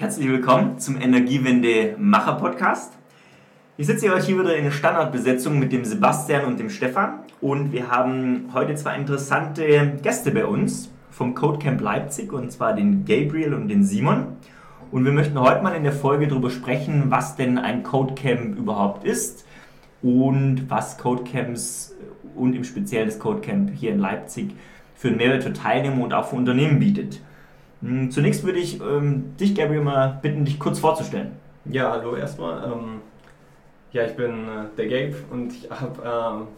[0.00, 2.94] Herzlich willkommen zum Energiewende Macher Podcast.
[3.76, 7.90] Ich sitze heute hier wieder in Standardbesetzung mit dem Sebastian und dem Stefan und wir
[7.90, 13.68] haben heute zwei interessante Gäste bei uns vom Codecamp Leipzig und zwar den Gabriel und
[13.68, 14.38] den Simon.
[14.90, 19.04] Und wir möchten heute mal in der Folge darüber sprechen, was denn ein Codecamp überhaupt
[19.04, 19.44] ist
[20.00, 21.94] und was Codecamps
[22.34, 24.54] und im Speziellen das Codecamp hier in Leipzig
[24.94, 27.20] für einen Mehrwert für Teilnehmer und auch für Unternehmen bietet.
[27.82, 31.32] Hm, zunächst würde ich ähm, dich, Gabriel, mal bitten, dich kurz vorzustellen.
[31.64, 32.64] Ja, hallo erstmal.
[32.64, 33.00] Ähm,
[33.92, 36.48] ja, ich bin äh, der Gabe und ich habe ähm,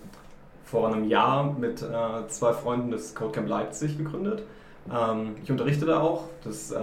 [0.65, 4.43] vor einem Jahr mit äh, zwei Freunden das Codecamp Leipzig gegründet.
[4.93, 6.79] Ähm, ich unterrichte da auch, das äh,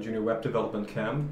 [0.00, 1.24] Junior Web Development Camp.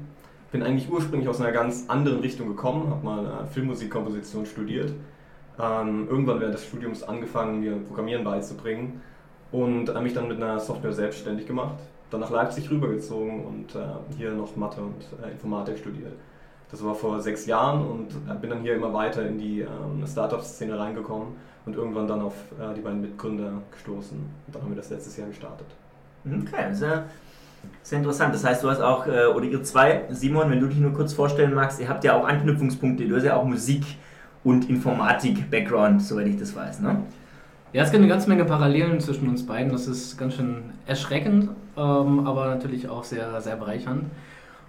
[0.51, 4.91] Bin eigentlich ursprünglich aus einer ganz anderen Richtung gekommen, habe mal äh, Filmmusikkomposition studiert.
[5.59, 9.01] Ähm, irgendwann während des Studiums angefangen, mir Programmieren beizubringen
[9.51, 11.77] und äh, mich dann mit einer Software selbstständig gemacht
[12.13, 13.79] dann nach Leipzig rübergezogen und äh,
[14.17, 16.13] hier noch Mathe und äh, Informatik studiert.
[16.71, 20.05] Das war vor sechs Jahren und äh, bin dann hier immer weiter in die ähm,
[20.05, 21.29] Startup-Szene reingekommen
[21.65, 24.17] und irgendwann dann auf äh, die beiden Mitgründer gestoßen.
[24.17, 25.67] Und dann haben wir das letztes Jahr gestartet.
[26.25, 27.05] Okay, sehr,
[27.81, 28.33] sehr interessant.
[28.33, 31.13] Das heißt, du hast auch, äh, oder ihr zwei, Simon, wenn du dich nur kurz
[31.13, 33.07] vorstellen magst, ihr habt ja auch Anknüpfungspunkte.
[33.07, 33.83] Du hast ja auch Musik
[34.43, 37.03] und Informatik-Background, soweit ich das weiß, ne?
[37.71, 39.71] Ja, es gibt eine ganze Menge Parallelen zwischen uns beiden.
[39.71, 44.05] Das ist ganz schön erschreckend, ähm, aber natürlich auch sehr, sehr bereichernd.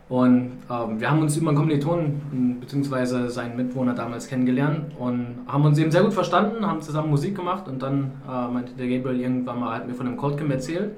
[0.08, 3.28] Und ähm, wir haben uns über einen Kommilitonen bzw.
[3.28, 7.69] seinen Mitwohner damals kennengelernt und haben uns eben sehr gut verstanden, haben zusammen Musik gemacht
[7.69, 10.92] und dann äh, meinte der Gabriel irgendwann mal, hat mir von dem Coldcamp erzählt.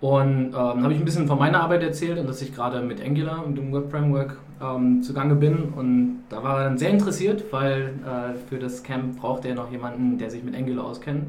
[0.00, 3.02] Und ähm, habe ich ein bisschen von meiner Arbeit erzählt und dass ich gerade mit
[3.02, 5.72] Angular und dem Web Framework ähm, zugange bin.
[5.74, 9.70] Und da war er dann sehr interessiert, weil äh, für das Camp brauchte er noch
[9.70, 11.24] jemanden, der sich mit Angular auskennt.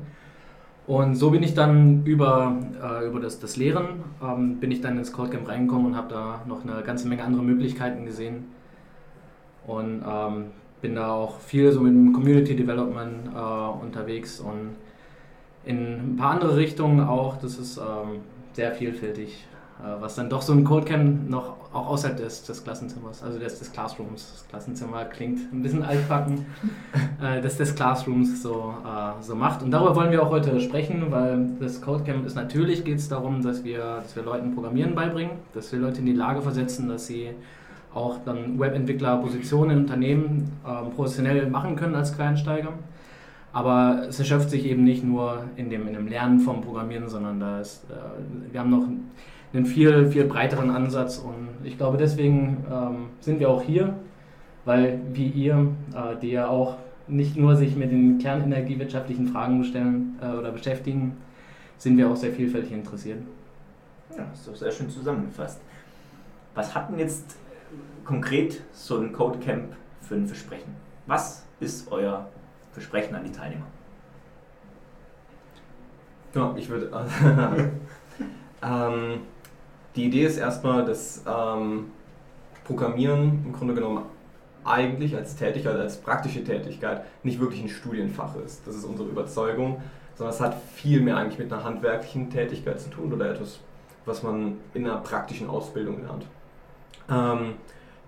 [0.87, 4.97] Und so bin ich dann über, äh, über das, das Lehren, ähm, bin ich dann
[4.97, 8.45] ins Codecamp reingekommen und habe da noch eine ganze Menge andere Möglichkeiten gesehen.
[9.65, 10.45] Und ähm,
[10.81, 14.75] bin da auch viel so mit dem Community Development äh, unterwegs und
[15.65, 17.37] in ein paar andere Richtungen auch.
[17.37, 18.19] Das ist ähm,
[18.53, 19.47] sehr vielfältig,
[19.99, 23.71] was dann doch so ein Codecamp noch auch außerhalb des, des Klassenzimmers, also des, des
[23.71, 26.45] Classrooms, das Klassenzimmer klingt ein bisschen altbacken,
[27.21, 29.61] äh, des, des Classrooms so, äh, so macht.
[29.61, 33.41] Und darüber wollen wir auch heute sprechen, weil das Codecamp ist natürlich geht es darum,
[33.41, 37.07] dass wir, dass wir Leuten Programmieren beibringen, dass wir Leute in die Lage versetzen, dass
[37.07, 37.31] sie
[37.93, 42.73] auch dann Webentwicklerpositionen in Unternehmen äh, professionell machen können als Quereinsteiger.
[43.51, 47.39] Aber es erschöpft sich eben nicht nur in dem, in dem Lernen vom Programmieren, sondern
[47.39, 48.87] da ist, äh, wir haben noch
[49.53, 53.95] einen viel, viel breiteren Ansatz und ich glaube, deswegen ähm, sind wir auch hier,
[54.65, 60.19] weil wie ihr, äh, die ja auch nicht nur sich mit den kernenergiewirtschaftlichen Fragen bestellen
[60.21, 61.17] äh, oder beschäftigen,
[61.77, 63.19] sind wir auch sehr vielfältig interessiert.
[64.11, 65.61] Ja, das ist doch sehr schön zusammengefasst.
[66.53, 67.35] Was hat denn jetzt
[68.05, 70.73] konkret so ein Codecamp für ein Versprechen?
[71.05, 72.29] Was ist euer
[72.71, 73.65] Versprechen an die Teilnehmer?
[76.33, 76.91] Ja, ich würde.
[78.63, 79.21] ähm,
[79.95, 81.91] die Idee ist erstmal, dass ähm,
[82.65, 84.03] Programmieren im Grunde genommen
[84.63, 88.65] eigentlich als Tätigkeit, als praktische Tätigkeit nicht wirklich ein Studienfach ist.
[88.65, 89.81] Das ist unsere Überzeugung,
[90.15, 93.59] sondern es hat viel mehr eigentlich mit einer handwerklichen Tätigkeit zu tun oder etwas,
[94.05, 96.25] was man in einer praktischen Ausbildung lernt.
[97.09, 97.53] Ähm,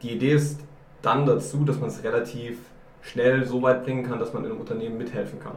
[0.01, 0.59] die Idee ist
[1.03, 2.57] dann dazu, dass man es relativ
[3.01, 5.55] schnell so weit bringen kann, dass man in einem Unternehmen mithelfen kann.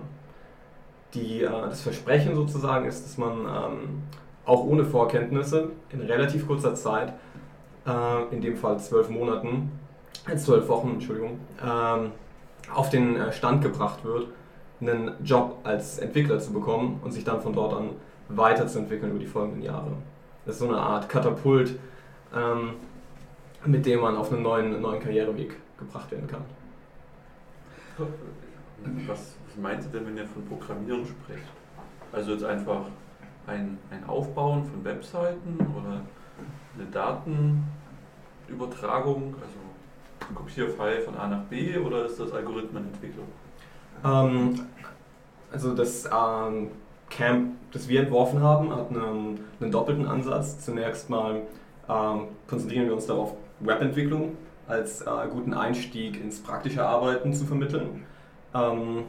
[1.14, 4.02] Die, äh, das Versprechen sozusagen ist, dass man ähm,
[4.44, 7.12] auch ohne Vorkenntnisse in relativ kurzer Zeit,
[7.86, 9.72] äh, in dem Fall zwölf Monaten,
[10.28, 12.12] äh, zwölf Wochen, Entschuldigung, ähm,
[12.74, 14.28] auf den äh, Stand gebracht wird,
[14.80, 17.90] einen Job als Entwickler zu bekommen und sich dann von dort an
[18.28, 19.92] weiterzuentwickeln über die folgenden Jahre.
[20.46, 21.78] Das ist so eine Art Katapult,
[22.34, 22.74] ähm,
[23.66, 26.44] mit dem man auf einen neuen, neuen Karriereweg gebracht werden kann.
[29.06, 31.44] Was, was meint ihr denn, wenn ihr von Programmieren spricht?
[32.12, 32.86] Also jetzt einfach
[33.50, 36.02] ein, ein Aufbauen von Webseiten oder
[36.76, 36.86] eine
[38.48, 39.58] Datenübertragung, also
[40.28, 43.26] ein Kopierfile von A nach B oder ist das Algorithmenentwicklung?
[44.04, 44.66] Ähm,
[45.52, 46.70] also das ähm,
[47.08, 50.64] Camp, das wir entworfen haben, hat einen, einen doppelten Ansatz.
[50.64, 51.42] Zunächst mal
[51.88, 54.36] ähm, konzentrieren wir uns darauf, Webentwicklung
[54.68, 58.04] als äh, guten Einstieg ins praktische Arbeiten zu vermitteln.
[58.54, 59.04] Ähm,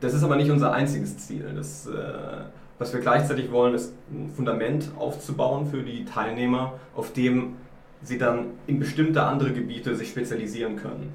[0.00, 1.52] das ist aber nicht unser einziges Ziel.
[1.54, 2.42] Das, äh,
[2.78, 7.56] was wir gleichzeitig wollen, ist ein Fundament aufzubauen für die Teilnehmer, auf dem
[8.02, 11.12] sie dann in bestimmte andere Gebiete sich spezialisieren können.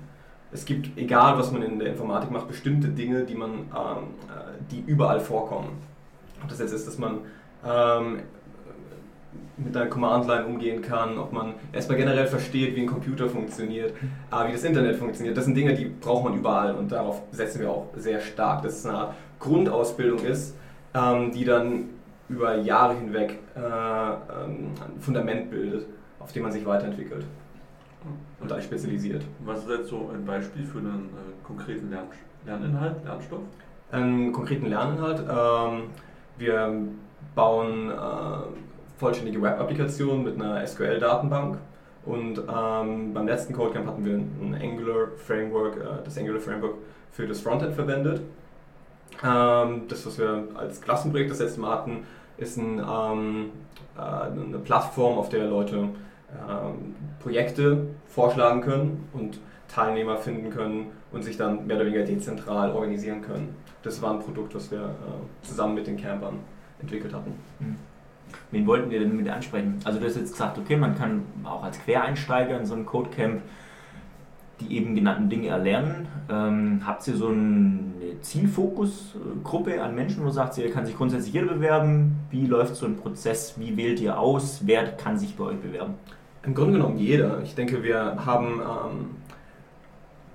[0.51, 3.63] Es gibt, egal was man in der Informatik macht, bestimmte Dinge, die, man, ähm,
[4.29, 5.69] äh, die überall vorkommen.
[6.43, 7.19] Ob das jetzt ist, dass man
[7.65, 8.19] ähm,
[9.57, 13.93] mit einer Command-Line umgehen kann, ob man erstmal generell versteht, wie ein Computer funktioniert,
[14.31, 15.37] äh, wie das Internet funktioniert.
[15.37, 18.79] Das sind Dinge, die braucht man überall und darauf setzen wir auch sehr stark, dass
[18.79, 20.55] es eine Art Grundausbildung ist,
[20.93, 21.89] ähm, die dann
[22.29, 25.85] über Jahre hinweg äh, ähm, ein Fundament bildet,
[26.19, 27.25] auf dem man sich weiterentwickelt
[28.39, 29.23] und da spezialisiert.
[29.45, 32.07] Was ist jetzt so ein Beispiel für einen äh, konkreten Lern
[32.45, 33.39] Lerninhalt, Lernstoff?
[33.91, 35.19] Einen konkreten Lerninhalt.
[35.19, 35.83] Ähm,
[36.37, 36.81] wir
[37.35, 37.93] bauen äh,
[38.97, 41.57] vollständige Web-Applikationen mit einer SQL-Datenbank.
[42.05, 46.75] Und ähm, beim letzten Codecamp hatten wir ein Angular Framework, äh, das Angular Framework
[47.11, 48.21] für das Frontend verwendet.
[49.23, 52.05] Ähm, das, was wir als Klassenprojekt das letzte Mal hatten,
[52.37, 53.51] ist ein, ähm,
[53.97, 61.23] äh, eine Plattform, auf der Leute ähm, Projekte vorschlagen können und Teilnehmer finden können und
[61.23, 63.55] sich dann mehr oder weniger dezentral organisieren können.
[63.81, 66.39] Das war ein Produkt, was wir äh, zusammen mit den Campern
[66.79, 67.33] entwickelt hatten.
[67.59, 67.75] Mhm.
[68.51, 69.79] Wen wollten wir denn mit ansprechen?
[69.83, 73.41] Also du hast jetzt gesagt, okay, man kann auch als Quereinsteiger in so einem Codecamp
[74.59, 76.07] die eben genannten Dinge erlernen.
[76.29, 81.47] Ähm, habt ihr so eine Zielfokusgruppe an Menschen, wo sagt ihr, kann sich grundsätzlich jeder
[81.47, 82.19] bewerben?
[82.29, 83.55] Wie läuft so ein Prozess?
[83.57, 84.61] Wie wählt ihr aus?
[84.65, 85.95] Wer kann sich bei euch bewerben?
[86.43, 87.41] Im Grunde genommen jeder.
[87.43, 89.05] Ich denke, wir haben ähm,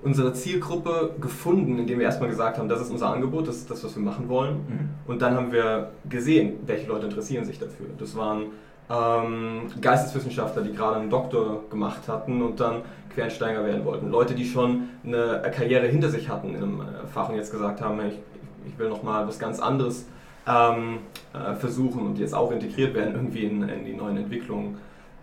[0.02, 3.84] unsere Zielgruppe gefunden, indem wir erstmal gesagt haben, das ist unser Angebot, das ist das,
[3.84, 4.54] was wir machen wollen.
[4.54, 4.88] Mhm.
[5.06, 7.86] Und dann haben wir gesehen, welche Leute interessieren sich dafür.
[7.98, 8.46] Das waren
[8.90, 12.82] ähm, Geisteswissenschaftler, die gerade einen Doktor gemacht hatten und dann
[13.14, 14.10] Quereinsteiger werden wollten.
[14.10, 17.80] Leute, die schon eine Karriere hinter sich hatten in einem äh, Fach und jetzt gesagt
[17.80, 18.18] haben, ich,
[18.66, 20.06] ich will nochmal was ganz anderes
[20.46, 20.98] ähm,
[21.34, 24.78] äh, versuchen und jetzt auch integriert werden irgendwie in, in die neuen Entwicklungen.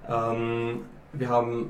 [0.08, 0.82] Ähm,
[1.14, 1.70] wir haben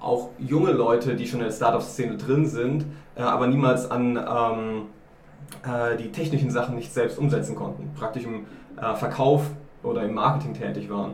[0.00, 2.86] auch junge Leute, die schon in der Startup-Szene drin sind,
[3.16, 4.82] äh, aber niemals an ähm,
[5.64, 8.46] äh, die technischen Sachen nicht selbst umsetzen konnten, praktisch im
[8.80, 9.42] äh, Verkauf
[9.86, 11.12] oder im Marketing tätig waren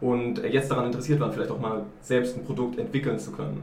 [0.00, 3.62] und jetzt daran interessiert waren, vielleicht auch mal selbst ein Produkt entwickeln zu können.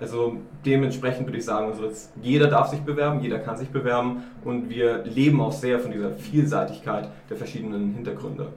[0.00, 0.36] Also
[0.66, 1.88] dementsprechend würde ich sagen, also
[2.20, 6.10] jeder darf sich bewerben, jeder kann sich bewerben und wir leben auch sehr von dieser
[6.10, 8.48] Vielseitigkeit der verschiedenen Hintergründe.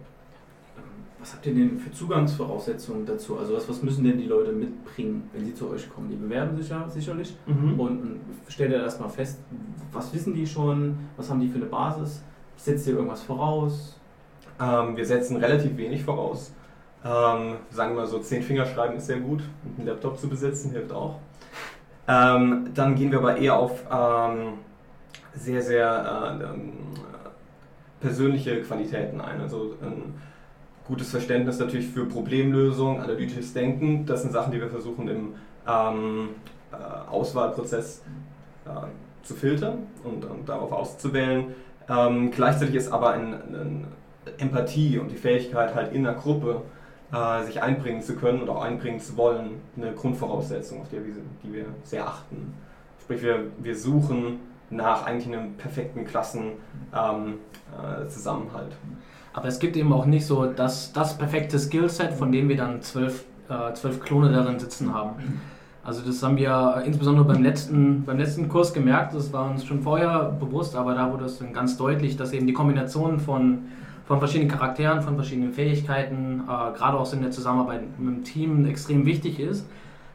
[1.19, 3.37] Was habt ihr denn für Zugangsvoraussetzungen dazu?
[3.37, 6.09] Also was, was müssen denn die Leute mitbringen, wenn sie zu euch kommen?
[6.09, 7.79] Die bewerben sich ja sicherlich mhm.
[7.79, 9.39] und, und stellt ihr erstmal fest,
[9.91, 12.23] was wissen die schon, was haben die für eine Basis?
[12.57, 13.99] Setzt ihr irgendwas voraus?
[14.59, 16.53] Ähm, wir setzen relativ wenig voraus.
[17.03, 19.43] Ähm, sagen wir so, zehn Finger schreiben ist sehr gut.
[19.77, 21.19] Einen Laptop zu besitzen hilft auch.
[22.07, 24.53] Ähm, dann gehen wir aber eher auf ähm,
[25.33, 26.73] sehr, sehr äh, ähm,
[27.99, 29.41] persönliche Qualitäten ein.
[29.41, 30.13] Also ein
[30.87, 34.05] gutes Verständnis natürlich für Problemlösung, analytisches Denken.
[34.05, 35.33] Das sind Sachen, die wir versuchen im
[35.67, 36.29] ähm,
[36.71, 38.03] äh, Auswahlprozess
[38.65, 41.55] äh, zu filtern und, und, darauf auszuwählen.
[41.89, 43.87] Ähm, gleichzeitig ist aber ein, ein
[44.37, 46.61] Empathie und die Fähigkeit halt in der Gruppe
[47.13, 51.15] äh, sich einbringen zu können und auch einbringen zu wollen, eine Grundvoraussetzung, auf die wir,
[51.43, 52.53] die wir sehr achten.
[53.01, 54.39] Sprich, wir, wir suchen
[54.69, 56.57] nach eigentlich einem perfekten Klassenzusammenhalt.
[56.93, 57.37] Ähm,
[58.91, 62.57] äh, Aber es gibt eben auch nicht so das, das perfekte Skillset, von dem wir
[62.57, 65.39] dann zwölf, äh, zwölf Klone darin sitzen haben.
[65.83, 69.83] Also das haben wir insbesondere beim letzten, beim letzten Kurs gemerkt, das war uns schon
[69.83, 73.59] vorher bewusst, aber da wurde es dann ganz deutlich, dass eben die Kombination von
[74.07, 78.65] von verschiedenen Charakteren, von verschiedenen Fähigkeiten, äh, gerade auch in der Zusammenarbeit mit dem Team
[78.65, 79.67] extrem wichtig ist,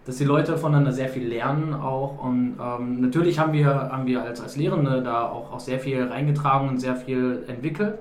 [0.07, 2.23] dass die Leute voneinander sehr viel lernen auch.
[2.23, 6.05] Und ähm, natürlich haben wir, haben wir als, als Lehrende da auch, auch sehr viel
[6.05, 7.99] reingetragen und sehr viel entwickelt.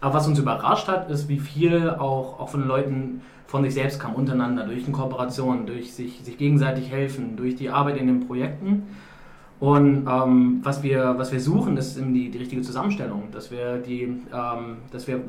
[0.00, 3.74] Aber was uns überrascht hat, ist, wie viel auch, auch von den Leuten von sich
[3.74, 8.06] selbst kam, untereinander, durch die Kooperation, durch sich, sich gegenseitig helfen, durch die Arbeit in
[8.06, 8.86] den Projekten.
[9.60, 14.02] Und ähm, was, wir, was wir suchen, ist die, die richtige Zusammenstellung, dass wir, die,
[14.02, 15.20] ähm, dass wir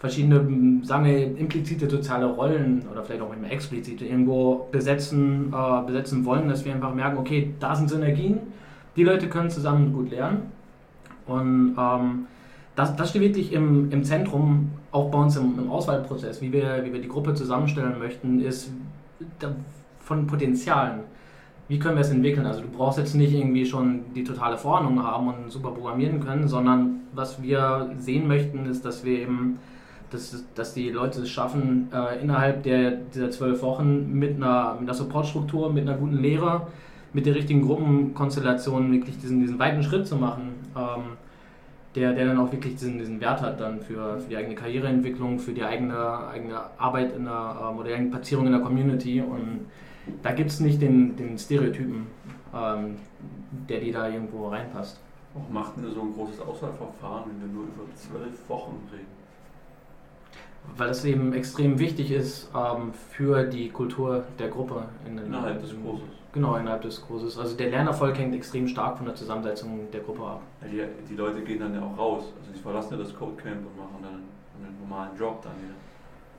[0.00, 6.24] verschiedene, sagen wir, implizite soziale Rollen oder vielleicht auch manchmal explizite irgendwo besetzen, äh, besetzen
[6.24, 8.38] wollen, dass wir einfach merken, okay, da sind Synergien,
[8.96, 10.50] die Leute können zusammen gut lernen.
[11.26, 12.26] Und ähm,
[12.74, 16.84] das, das steht wirklich im, im Zentrum, auch bei uns im, im Auswahlprozess, wie wir,
[16.84, 18.72] wie wir die Gruppe zusammenstellen möchten, ist
[20.00, 21.02] von Potenzialen
[21.70, 22.46] wie können wir es entwickeln?
[22.46, 26.48] Also du brauchst jetzt nicht irgendwie schon die totale Vorordnung haben und super programmieren können,
[26.48, 29.60] sondern was wir sehen möchten, ist, dass wir eben,
[30.10, 34.88] dass, dass die Leute es schaffen, äh, innerhalb der, dieser zwölf Wochen mit einer, mit
[34.88, 36.66] einer Supportstruktur, mit einer guten Lehre,
[37.12, 41.02] mit der richtigen Gruppenkonstellation wirklich diesen, diesen weiten Schritt zu machen, ähm,
[41.94, 45.38] der, der dann auch wirklich diesen, diesen Wert hat dann für, für die eigene Karriereentwicklung,
[45.38, 49.20] für die eigene, eigene Arbeit in der ähm, oder die eigene Platzierung in der Community
[49.20, 49.66] und
[50.22, 52.06] da gibt es nicht den, den Stereotypen,
[52.54, 52.96] ähm,
[53.68, 55.00] der die da irgendwo reinpasst.
[55.50, 59.19] Macht ihr so ein großes Auswahlverfahren, wenn wir nur über zwölf Wochen reden?
[60.76, 64.84] Weil das eben extrem wichtig ist ähm, für die Kultur der Gruppe.
[65.06, 66.08] In den, Innerhalb des Kurses.
[66.32, 67.38] Genau, innerhalb des Kurses.
[67.38, 70.42] Also der Lernerfolg hängt extrem stark von der Zusammensetzung der Gruppe ab.
[70.70, 72.32] Die, die Leute gehen dann ja auch raus.
[72.38, 75.74] Also die verlassen ja das Codecamp und machen dann einen normalen Job dann wieder.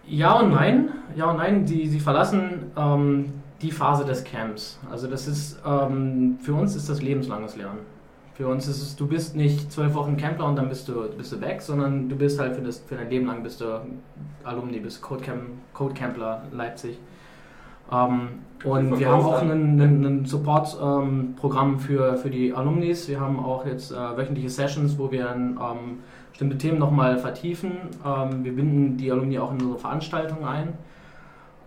[0.06, 0.90] Ja und nein.
[1.16, 4.80] Ja und nein, die, sie verlassen ähm, die Phase des Camps.
[4.90, 7.80] Also das ist, ähm, für uns ist das lebenslanges Lernen.
[8.42, 11.32] Für uns ist es, du bist nicht zwölf Wochen Campler und dann bist du, bist
[11.32, 13.80] du weg, sondern du bist halt für, das, für dein Leben lang bist du
[14.44, 15.42] Alumni, bist Codecamp,
[15.74, 16.98] Codecampler Leipzig.
[17.92, 18.30] Ähm,
[18.64, 23.08] und wir haben auch ein Support-Programm ähm, für, für die Alumnis.
[23.08, 26.00] Wir haben auch jetzt äh, wöchentliche Sessions, wo wir ähm,
[26.32, 27.74] bestimmte Themen nochmal vertiefen.
[28.04, 30.70] Ähm, wir binden die Alumni auch in unsere Veranstaltungen ein.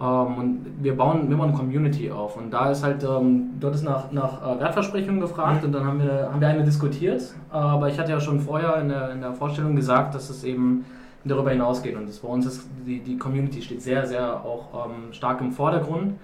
[0.00, 2.36] Ähm, und wir bauen, wir bauen eine Community auf.
[2.36, 5.66] Und da ist halt, ähm, dort ist nach, nach äh, Wertversprechungen gefragt mhm.
[5.66, 7.34] und dann haben wir, haben wir eine diskutiert.
[7.50, 10.84] aber ich hatte ja schon vorher in der, in der Vorstellung gesagt, dass es eben
[11.24, 11.96] darüber hinausgeht.
[11.96, 15.52] Und das bei uns ist, die, die Community steht sehr, sehr auch ähm, stark im
[15.52, 16.14] Vordergrund.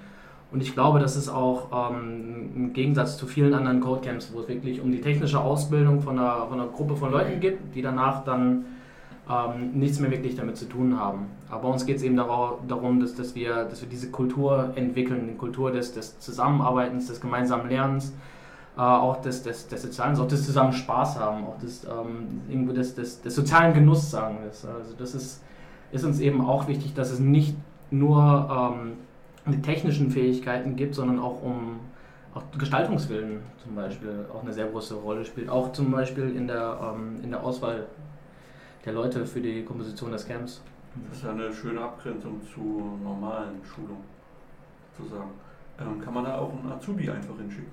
[0.52, 4.48] Und ich glaube, das ist auch ähm, im Gegensatz zu vielen anderen Codecamps, wo es
[4.48, 8.24] wirklich um die technische Ausbildung von einer, von einer Gruppe von Leuten geht, die danach
[8.24, 8.64] dann
[9.28, 11.26] ähm, nichts mehr wirklich damit zu tun haben.
[11.50, 15.36] Aber uns geht es eben darum, dass, dass, wir, dass wir diese Kultur entwickeln, die
[15.36, 18.12] Kultur des, des Zusammenarbeitens, des gemeinsamen Lernens,
[18.76, 22.72] äh, auch des, des, des Sozialen, auch des zusammen Spaß haben, auch des, ähm, irgendwo
[22.72, 25.42] des, des, des sozialen Genuss sagen wir Also das ist,
[25.92, 27.56] ist uns eben auch wichtig, dass es nicht
[27.90, 28.92] nur ähm,
[29.52, 31.80] die technischen Fähigkeiten gibt, sondern auch um
[32.34, 35.48] auch Gestaltungswillen zum Beispiel auch eine sehr große Rolle spielt.
[35.48, 37.86] Auch zum Beispiel in der, ähm, in der Auswahl
[38.84, 40.62] der Leute für die Komposition des Camps.
[41.08, 43.98] Das ist ja eine schöne Abgrenzung zur normalen Schulung,
[44.98, 45.30] sozusagen.
[45.80, 47.70] Ähm, kann man da auch einen Azubi einfach hinschicken?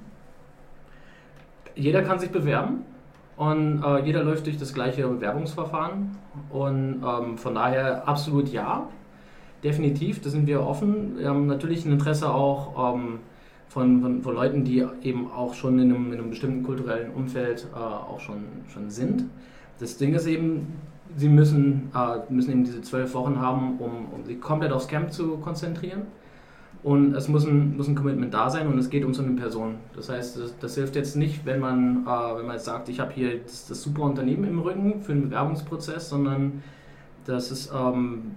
[1.76, 2.86] Jeder kann sich bewerben
[3.36, 6.18] und äh, jeder läuft durch das gleiche Bewerbungsverfahren
[6.50, 8.88] und ähm, von daher absolut ja,
[9.64, 11.18] definitiv, da sind wir offen.
[11.18, 13.20] Wir haben natürlich ein Interesse auch ähm,
[13.68, 17.68] von, von, von, Leuten, die eben auch schon in einem, in einem bestimmten kulturellen Umfeld
[17.74, 19.26] äh, auch schon, schon sind.
[19.80, 20.74] Das Ding ist eben,
[21.17, 25.12] sie müssen, äh, müssen eben diese zwölf Wochen haben, um, um sich komplett aufs Camp
[25.12, 26.03] zu konzentrieren.
[26.83, 29.33] Und es muss ein, muss ein Commitment da sein und es geht um so eine
[29.33, 29.75] Person.
[29.95, 33.00] Das heißt, das, das hilft jetzt nicht, wenn man, äh, wenn man jetzt sagt, ich
[33.00, 36.62] habe hier das, das, super Unternehmen im Rücken für den Bewerbungsprozess, sondern
[37.25, 38.36] das ist, ähm,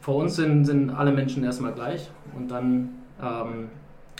[0.00, 2.88] vor uns sind, sind alle Menschen erstmal gleich und dann
[3.22, 3.68] ähm,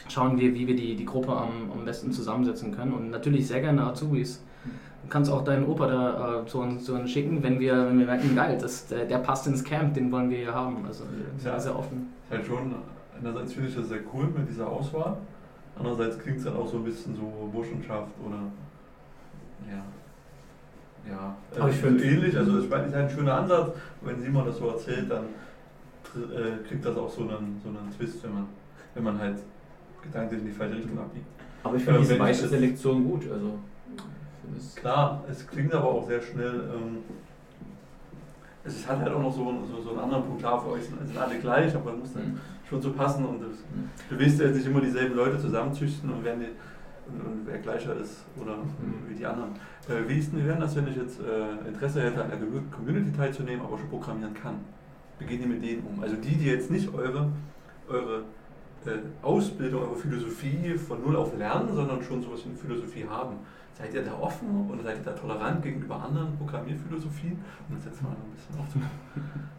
[0.08, 2.92] schauen wir, wie wir die, die Gruppe am, am besten zusammensetzen können.
[2.92, 4.44] Und natürlich sehr gerne Azubis
[5.08, 8.06] kannst auch deinen Opa da äh, zu, uns, zu, uns, schicken, wenn wir, wenn wir
[8.06, 10.84] merken, geil, das, der, der passt ins Camp, den wollen wir hier haben.
[10.86, 11.04] Also
[11.38, 12.12] sehr, ja, sehr offen.
[12.24, 12.74] Ist halt schon,
[13.18, 15.16] einerseits finde ich das sehr cool mit dieser Auswahl,
[15.78, 18.38] andererseits klingt es dann auch so ein bisschen so Burschenschaft oder
[19.70, 19.82] ja.
[21.10, 23.76] Ja, Aber ich finde ähnlich, also ich meine, ist ein schöner Ansatz.
[24.02, 25.24] Wenn Simon das so erzählt, dann
[26.14, 28.46] äh, kriegt das auch so einen, so einen Twist, wenn man,
[28.94, 29.38] wenn man halt
[30.00, 31.26] gedanklich in die falsche Richtung abbiegt.
[31.64, 33.30] Aber ich finde diese weiche Selektion gut.
[33.32, 33.58] Also
[34.76, 36.70] Klar, es klingt aber auch sehr schnell.
[36.74, 36.98] Ähm,
[38.64, 40.40] es hat halt auch noch so, so, so einen anderen Punkt.
[40.40, 42.40] Klar, für euch sind, sind alle gleich, aber es muss dann mhm.
[42.68, 43.24] schon so passen.
[43.24, 43.90] Und das, mhm.
[44.08, 48.24] du willst ja nicht immer dieselben Leute zusammenzüchten und, werden die, und, wer gleicher ist
[48.40, 49.08] oder mhm.
[49.08, 49.52] wie die anderen.
[49.88, 52.38] Äh, wie ist denn, wie wäre das, wenn ich jetzt äh, Interesse hätte, an der
[52.70, 54.56] Community teilzunehmen, aber schon programmieren kann?
[55.18, 56.02] Wie geht ihr mit denen um?
[56.02, 57.30] Also die, die jetzt nicht eure,
[57.88, 58.22] eure
[59.22, 63.36] Ausbildung, eure Philosophie von Null auf lernen, sondern schon sowas wie eine Philosophie haben.
[63.78, 67.38] Seid ihr da offen oder seid ihr da tolerant gegenüber anderen Programmierphilosophien?
[67.68, 68.90] Um das jetzt mal ein bisschen aufzunehmen.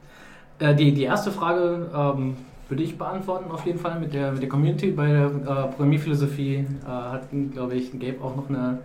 [0.59, 2.37] Äh, die, die erste Frage ähm,
[2.69, 4.91] würde ich beantworten, auf jeden Fall mit der, mit der Community.
[4.91, 8.77] Bei der äh, Programmierphilosophie äh, hat, glaube ich, Gabe auch noch eine,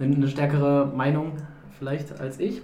[0.00, 1.32] eine stärkere Meinung
[1.78, 2.62] vielleicht als ich.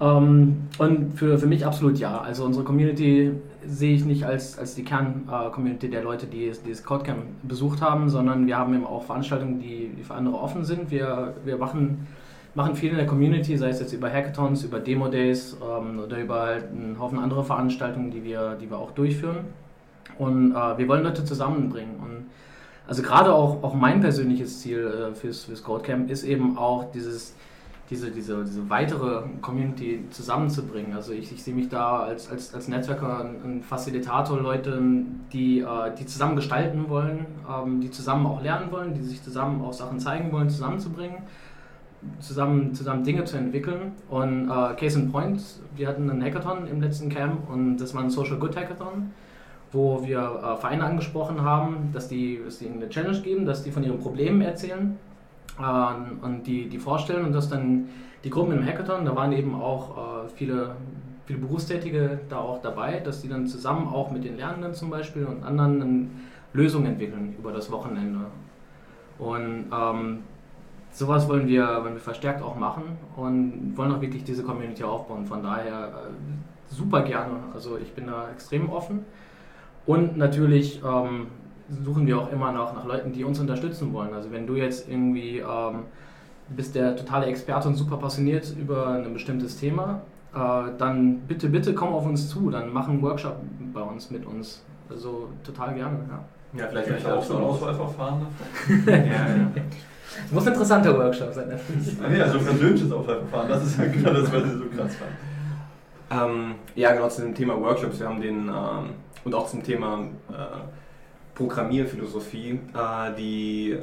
[0.00, 2.20] Ähm, und für, für mich absolut ja.
[2.20, 3.32] Also unsere Community
[3.66, 8.08] sehe ich nicht als, als die Kern-Community der Leute, die, die das Codecamp besucht haben,
[8.08, 10.90] sondern wir haben eben auch Veranstaltungen, die, die für andere offen sind.
[10.90, 12.06] Wir, wir machen,
[12.54, 16.40] machen viel in der Community, sei es jetzt über Hackathons, über Demo-Days ähm, oder über
[16.40, 19.46] halt einen Haufen andere Veranstaltungen, die wir, die wir auch durchführen.
[20.18, 21.96] Und äh, wir wollen Leute zusammenbringen.
[22.00, 22.26] Und
[22.86, 27.34] also gerade auch, auch mein persönliches Ziel äh, fürs, fürs Codecamp ist eben auch dieses
[27.94, 30.94] diese, diese, diese weitere Community zusammenzubringen.
[30.94, 34.82] Also ich, ich sehe mich da als, als, als Netzwerker, ein Facilitator, Leute,
[35.32, 39.64] die, äh, die zusammen gestalten wollen, ähm, die zusammen auch lernen wollen, die sich zusammen
[39.64, 41.18] auch Sachen zeigen wollen, zusammenzubringen,
[42.18, 43.92] zusammen, zusammen Dinge zu entwickeln.
[44.10, 45.40] Und äh, Case in Point,
[45.76, 49.12] wir hatten einen Hackathon im letzten Camp und das war ein Social Good Hackathon
[49.72, 53.72] wo wir äh, Vereine angesprochen haben, dass die, dass die eine Challenge geben, dass die
[53.72, 54.96] von ihren Problemen erzählen
[55.58, 57.88] und die, die vorstellen und das dann
[58.24, 60.74] die Gruppen im Hackathon, da waren eben auch äh, viele
[61.26, 65.24] viele Berufstätige da auch dabei, dass die dann zusammen auch mit den Lernenden zum Beispiel
[65.24, 66.06] und anderen eine
[66.52, 68.26] Lösung entwickeln über das Wochenende.
[69.18, 70.18] Und ähm,
[70.90, 75.26] sowas wollen wir, wollen wir verstärkt auch machen und wollen auch wirklich diese Community aufbauen.
[75.26, 77.36] Von daher äh, super gerne.
[77.54, 79.04] Also ich bin da extrem offen.
[79.86, 81.28] Und natürlich ähm,
[81.68, 84.12] suchen wir auch immer noch nach Leuten, die uns unterstützen wollen.
[84.12, 85.84] Also wenn du jetzt irgendwie ähm,
[86.48, 90.02] bist der totale Experte und super passioniert über ein bestimmtes Thema,
[90.34, 90.38] äh,
[90.78, 93.36] dann bitte, bitte komm auf uns zu, dann mach einen Workshop
[93.72, 94.62] bei uns mit uns.
[94.90, 95.98] Also total gerne.
[96.08, 98.86] Ja, ja vielleicht ich auch so ein Auswahlverfahren davon.
[98.86, 99.50] ja, ja.
[100.26, 101.50] Es muss ein interessanter Workshop sein.
[101.50, 104.96] ah, nee, also ein persönliches Auswahlverfahren, das ist ja genau das, was ich so krass
[104.96, 105.10] fand.
[106.10, 107.98] Ähm, ja, genau zu dem Thema Workshops.
[107.98, 108.90] Wir haben den ähm,
[109.24, 110.34] und auch zum Thema äh,
[111.34, 113.80] Programmierphilosophie, äh, die äh,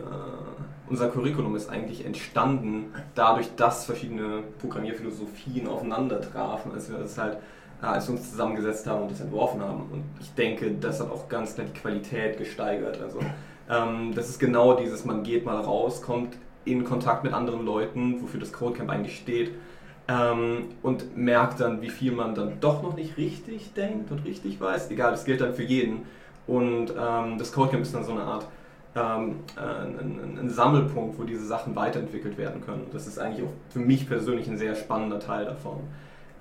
[0.89, 7.38] unser Curriculum ist eigentlich entstanden dadurch, dass verschiedene Programmierphilosophien aufeinander trafen, als wir das halt
[7.81, 9.89] äh, als wir uns zusammengesetzt haben und das entworfen haben.
[9.91, 13.01] Und ich denke, das hat auch ganz klar die Qualität gesteigert.
[13.01, 13.20] Also
[13.70, 18.22] ähm, das ist genau dieses, man geht mal raus, kommt in Kontakt mit anderen Leuten,
[18.22, 19.51] wofür das Codecamp eigentlich steht,
[20.08, 24.60] ähm, und merkt dann, wie viel man dann doch noch nicht richtig denkt und richtig
[24.60, 24.91] weiß.
[24.91, 26.05] Egal, das gilt dann für jeden.
[26.48, 28.48] Und ähm, das Codecamp ist dann so eine Art
[28.95, 32.88] ähm, ein, ein, Sammelpunkt, wo diese Sachen weiterentwickelt werden können.
[32.91, 35.79] Das ist eigentlich auch für mich persönlich ein sehr spannender Teil davon.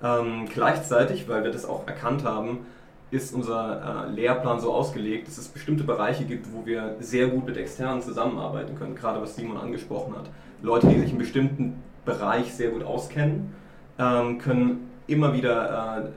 [0.03, 2.65] Ähm, gleichzeitig, weil wir das auch erkannt haben,
[3.11, 7.45] ist unser äh, Lehrplan so ausgelegt, dass es bestimmte Bereiche gibt, wo wir sehr gut
[7.45, 10.29] mit externen zusammenarbeiten können, gerade was Simon angesprochen hat.
[10.61, 13.53] Leute, die sich in bestimmten Bereich sehr gut auskennen,
[13.99, 16.09] ähm, können immer wieder äh,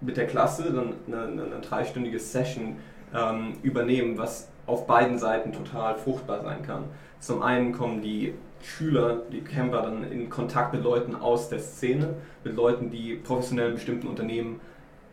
[0.00, 2.76] mit der Klasse dann eine, eine, eine dreistündige Session
[3.14, 6.84] ähm, übernehmen, was auf beiden Seiten total fruchtbar sein kann.
[7.20, 12.14] Zum einen kommen die Schüler, die Camper dann in Kontakt mit Leuten aus der Szene,
[12.44, 14.60] mit Leuten, die professionell in bestimmten Unternehmen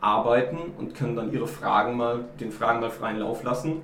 [0.00, 3.82] arbeiten und können dann ihre Fragen mal, den Fragen mal freien Lauf lassen.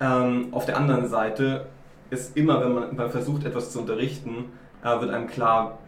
[0.00, 1.66] Ähm, auf der anderen Seite
[2.10, 5.78] ist immer, wenn man, man versucht, etwas zu unterrichten, äh, wird einem klar,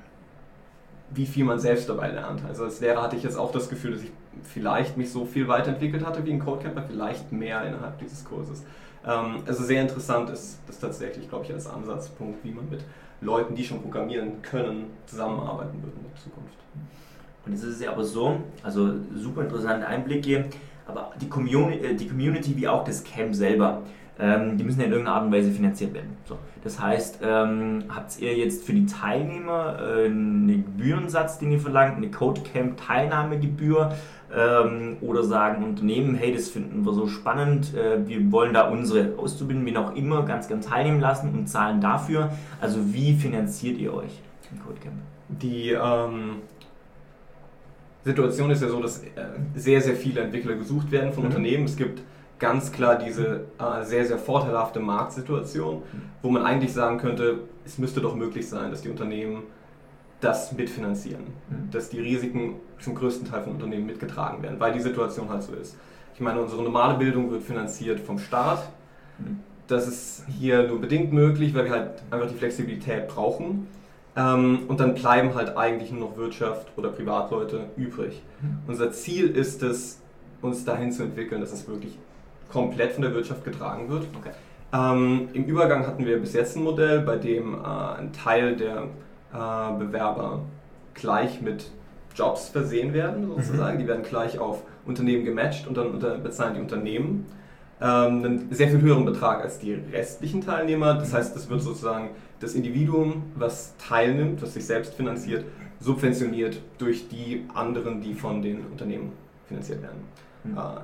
[1.11, 2.45] wie viel man selbst dabei lernt.
[2.47, 5.49] Also als Lehrer hatte ich jetzt auch das Gefühl, dass ich vielleicht mich so viel
[5.49, 8.65] weiterentwickelt hatte wie ein Codecamper, vielleicht mehr innerhalb dieses Kurses.
[9.07, 12.85] Ähm, also sehr interessant ist das tatsächlich, glaube ich, als Ansatzpunkt, wie man mit
[13.21, 16.57] Leuten, die schon programmieren können, zusammenarbeiten wird in der Zukunft.
[17.45, 20.47] Und jetzt ist es ja aber so, also super interessante Einblicke,
[20.87, 23.83] aber die Community, äh, die Community wie auch das Camp selber,
[24.19, 26.17] ähm, die müssen ja in irgendeiner Art und Weise finanziert werden.
[26.25, 26.39] So.
[26.65, 31.97] Das heißt, ähm, habt ihr jetzt für die Teilnehmer äh, einen Gebührensatz, den ihr verlangt,
[31.97, 33.93] eine Codecamp-Teilnahmegebühr?
[34.35, 39.17] Ähm, oder sagen Unternehmen, hey, das finden wir so spannend, äh, wir wollen da unsere
[39.17, 42.31] Auszubildenden, wie auch immer, ganz, ganz teilnehmen lassen und zahlen dafür.
[42.61, 44.97] Also wie finanziert ihr euch im Codecamp?
[45.29, 46.43] Die ähm,
[48.05, 49.09] Situation ist ja so, dass äh,
[49.55, 51.31] sehr, sehr viele Entwickler gesucht werden von mhm.
[51.31, 51.65] Unternehmen.
[51.65, 52.03] Es gibt
[52.39, 55.83] ganz klar diese äh, sehr, sehr vorteilhafte Marktsituation,
[56.23, 59.45] wo man eigentlich sagen könnte, es müsste doch möglich sein, dass die Unternehmen
[60.21, 61.71] das mitfinanzieren, mhm.
[61.71, 65.55] dass die Risiken zum größten Teil von Unternehmen mitgetragen werden, weil die Situation halt so
[65.55, 65.77] ist.
[66.15, 68.69] Ich meine, unsere normale Bildung wird finanziert vom Staat.
[69.19, 69.41] Mhm.
[69.67, 73.67] Das ist hier nur bedingt möglich, weil wir halt einfach die Flexibilität brauchen.
[74.17, 78.23] Ähm, und dann bleiben halt eigentlich nur noch Wirtschaft oder Privatleute übrig.
[78.41, 78.59] Mhm.
[78.67, 80.01] Unser Ziel ist es,
[80.41, 81.99] uns dahin zu entwickeln, dass es wirklich
[82.51, 84.07] komplett von der Wirtschaft getragen wird.
[84.19, 84.31] Okay.
[84.73, 88.85] Ähm, Im Übergang hatten wir bis jetzt ein Modell, bei dem äh, ein Teil der
[89.33, 90.43] äh, Bewerber
[90.95, 91.71] gleich mit
[92.15, 93.77] Jobs versehen werden, sozusagen.
[93.77, 93.81] Mhm.
[93.81, 97.27] Die werden gleich auf Unternehmen gematcht und dann unter, bezahlen die Unternehmen
[97.81, 100.95] ähm, einen sehr viel höheren Betrag als die restlichen Teilnehmer.
[100.95, 105.45] Das heißt, das wird sozusagen das Individuum, was teilnimmt, was sich selbst finanziert,
[105.81, 109.13] subventioniert durch die anderen, die von den Unternehmen
[109.47, 110.01] finanziert werden.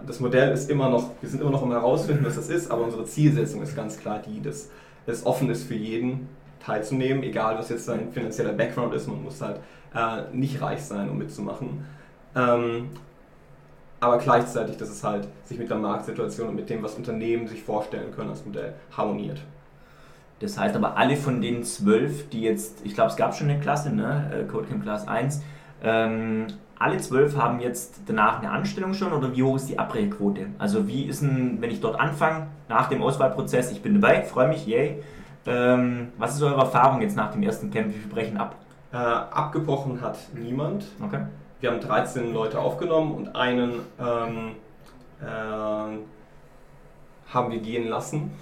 [0.07, 2.85] Das Modell ist immer noch, wir sind immer noch am herausfinden, was das ist, aber
[2.85, 4.71] unsere Zielsetzung ist ganz klar die, dass
[5.07, 6.29] es offen ist für jeden
[6.65, 9.61] teilzunehmen, egal was jetzt sein finanzieller Background ist, man muss halt
[9.95, 11.85] äh, nicht reich sein, um mitzumachen.
[12.35, 12.91] Ähm,
[14.01, 17.63] aber gleichzeitig, dass es halt sich mit der Marktsituation und mit dem, was Unternehmen sich
[17.63, 19.41] vorstellen können als Modell, harmoniert.
[20.41, 23.61] Das heißt aber, alle von den zwölf, die jetzt, ich glaube, es gab schon eine
[23.61, 24.31] Klasse, ne?
[24.33, 25.43] Äh, Codecamp Class 1,
[25.85, 26.49] ähm,
[26.83, 30.47] alle zwölf haben jetzt danach eine Anstellung schon oder wie hoch ist die Abbrecherquote?
[30.59, 34.49] Also wie ist denn, wenn ich dort anfange, nach dem Auswahlprozess, ich bin dabei, freue
[34.49, 35.03] mich, yay.
[35.47, 37.89] Ähm, was ist eure Erfahrung jetzt nach dem ersten Camp?
[37.89, 38.57] Wie viel brechen ab?
[38.93, 40.85] Äh, abgebrochen hat niemand.
[41.03, 41.27] Okay.
[41.61, 44.57] Wir haben 13 Leute aufgenommen und einen ähm,
[45.21, 45.99] äh,
[47.33, 48.33] haben wir gehen lassen.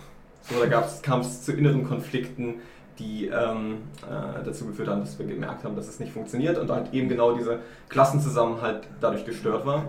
[0.42, 2.56] So, da kam es zu inneren Konflikten,
[3.00, 6.70] die ähm, äh, dazu geführt haben, dass wir gemerkt haben, dass es nicht funktioniert und
[6.70, 7.58] halt eben genau dieser
[7.88, 9.84] Klassenzusammenhalt dadurch gestört war.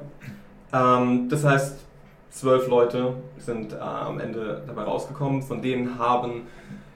[0.74, 1.80] Ähm, das heißt,
[2.32, 6.48] zwölf Leute sind äh, am Ende dabei rausgekommen, von denen haben,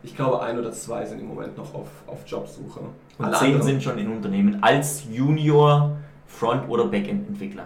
[0.01, 2.80] ich glaube, ein oder zwei sind im Moment noch auf, auf Jobsuche.
[3.17, 5.97] Und Alle zehn sind schon in Unternehmen als Junior,
[6.28, 7.65] Front- oder Backend-Entwickler.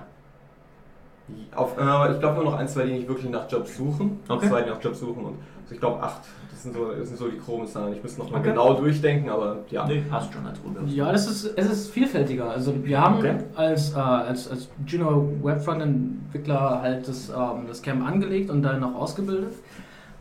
[1.56, 4.20] Auf, äh, ich glaube nur noch ein, zwei, die nicht wirklich nach Jobs suchen.
[4.28, 4.50] Okay.
[4.50, 5.38] Zwei, die nach Jobs suchen und
[5.70, 6.22] also ich glaube acht.
[6.52, 7.94] Das sind, so, das sind so die groben Zahlen.
[7.94, 8.50] Ich müsste noch mal Okay.
[8.50, 9.88] genau durchdenken, aber ja.
[9.88, 10.76] Nee, hast schon als Ruhe.
[10.88, 12.50] Ja, das ist, es ist vielfältiger.
[12.50, 13.38] Also wir haben Okay.
[13.56, 18.82] als, äh, als, als Junior Web Frontend-Entwickler halt das, ähm, das Camp angelegt und dann
[18.82, 19.54] noch ausgebildet.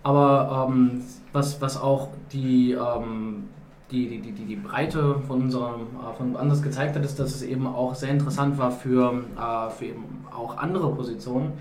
[0.05, 1.01] Aber ähm,
[1.33, 3.45] was, was auch die, ähm,
[3.91, 7.35] die, die, die, die, die Breite von unserem äh, von anders gezeigt hat, ist, dass
[7.35, 11.55] es eben auch sehr interessant war für, äh, für eben auch andere Positionen.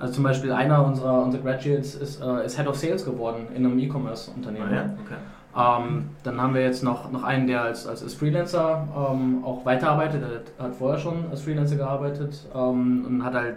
[0.00, 3.64] Also zum Beispiel einer unserer, unserer Graduates ist, äh, ist Head of Sales geworden in
[3.64, 4.68] einem E-Commerce-Unternehmen.
[4.70, 4.84] Ah, ja?
[5.04, 5.84] Okay.
[5.84, 9.64] Ähm, dann haben wir jetzt noch, noch einen, der als, als, als Freelancer ähm, auch
[9.66, 10.22] weiterarbeitet.
[10.58, 13.56] Er hat vorher schon als Freelancer gearbeitet ähm, und hat halt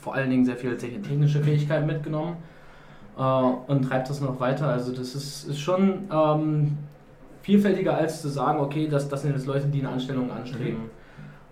[0.00, 2.36] vor allen Dingen sehr viele te- technische Fähigkeiten mitgenommen
[3.18, 4.68] äh, und treibt das noch weiter.
[4.68, 6.76] Also das ist, ist schon ähm,
[7.42, 10.90] vielfältiger als zu sagen, okay, das, das sind jetzt Leute, die eine Anstellung anstreben.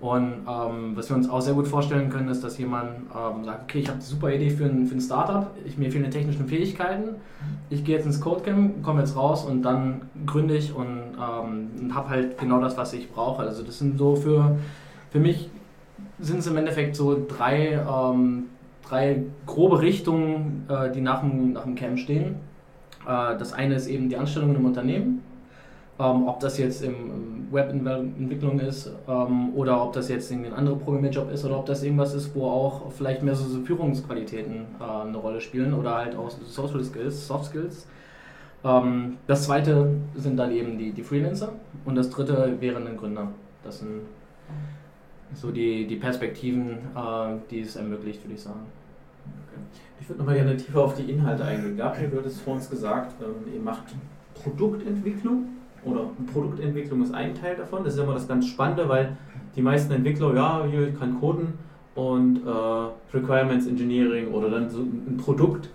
[0.01, 3.65] Und ähm, was wir uns auch sehr gut vorstellen können, ist, dass jemand ähm, sagt,
[3.65, 6.11] okay, ich habe eine super Idee für ein, für ein Startup, ich, mir fehlen die
[6.11, 7.17] technischen Fähigkeiten,
[7.69, 11.95] ich gehe jetzt ins Codecamp, komme jetzt raus und dann gründe ich und, ähm, und
[11.97, 13.43] habe halt genau das, was ich brauche.
[13.43, 14.57] Also das sind so für,
[15.11, 15.51] für mich
[16.21, 18.45] sind es im Endeffekt so drei, ähm,
[18.89, 22.37] drei grobe Richtungen, äh, die nach dem, nach dem Camp stehen.
[23.05, 25.23] Äh, das eine ist eben die Anstellung im Unternehmen.
[25.99, 31.31] Ähm, ob das jetzt im, Webentwicklung ist ähm, oder ob das jetzt ein anderer Programmierjob
[31.33, 35.17] ist oder ob das irgendwas ist, wo auch vielleicht mehr so, so Führungsqualitäten äh, eine
[35.17, 37.87] Rolle spielen oder halt auch Social Skills, Soft Skills.
[38.65, 41.53] Ähm, das zweite sind dann eben die, die Freelancer
[41.85, 43.29] und das dritte wären ein Gründer.
[43.65, 44.03] Das sind
[45.35, 48.61] so die, die Perspektiven, äh, die es ermöglicht, würde ich sagen.
[50.01, 51.77] Ich würde nochmal gerne tiefer auf die Inhalte eingehen.
[51.77, 53.85] Gabriel, du hattest vor uns gesagt, ähm, ihr macht
[54.35, 55.49] Produktentwicklung
[55.85, 57.85] oder Produktentwicklung ist ein Teil davon.
[57.85, 59.17] Das ist immer das ganz Spannende, weil
[59.57, 61.55] die meisten Entwickler, ja, hier kann coden
[61.95, 65.69] und äh, Requirements Engineering oder dann so ein Produkt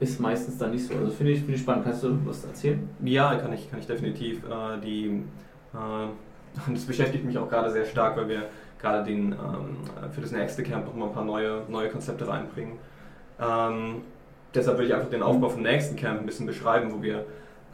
[0.00, 0.94] ist meistens dann nicht so.
[0.94, 1.84] Also finde ich, finde ich spannend.
[1.84, 2.88] Kannst du was erzählen?
[3.02, 4.42] Ja, kann ich, kann ich definitiv.
[4.44, 5.22] Äh, die,
[5.74, 8.42] äh, das beschäftigt mich auch gerade sehr stark, weil wir
[8.80, 12.74] gerade den, ähm, für das nächste Camp noch mal ein paar neue, neue Konzepte reinbringen.
[13.40, 14.02] Ähm,
[14.54, 17.24] deshalb will ich einfach den Aufbau vom nächsten Camp ein bisschen beschreiben, wo wir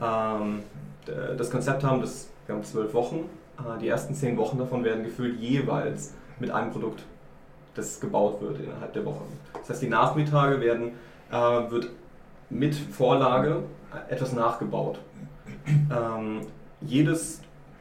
[0.00, 0.60] ähm,
[1.06, 3.28] das Konzept haben, dass wir haben zwölf Wochen.
[3.58, 7.04] Äh, die ersten zehn Wochen davon werden gefüllt jeweils mit einem Produkt,
[7.74, 9.22] das gebaut wird innerhalb der Woche.
[9.54, 10.92] Das heißt, die Nachmittage werden,
[11.30, 11.90] äh, wird
[12.50, 13.62] mit Vorlage
[14.08, 14.98] etwas nachgebaut.
[15.66, 16.40] Ähm,
[16.80, 17.40] jedes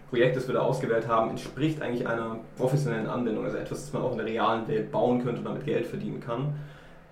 [0.09, 4.03] Projekt, das wir da ausgewählt haben, entspricht eigentlich einer professionellen Anwendung, also etwas, das man
[4.03, 6.53] auch in der realen Welt bauen könnte und damit Geld verdienen kann,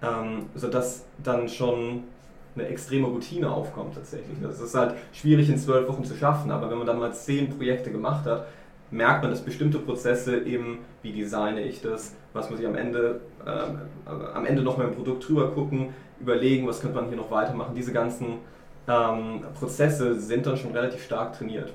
[0.01, 2.03] ähm, sodass dann schon
[2.55, 4.37] eine extreme Routine aufkommt tatsächlich.
[4.41, 7.49] Das ist halt schwierig in zwölf Wochen zu schaffen, aber wenn man dann mal zehn
[7.49, 8.45] Projekte gemacht hat,
[8.91, 13.21] merkt man, dass bestimmte Prozesse eben, wie designe ich das, was muss ich am Ende,
[13.45, 17.31] ähm, äh, am Ende noch im Produkt drüber gucken, überlegen, was könnte man hier noch
[17.31, 17.73] weitermachen.
[17.73, 18.39] Diese ganzen
[18.87, 21.71] ähm, Prozesse sind dann schon relativ stark trainiert.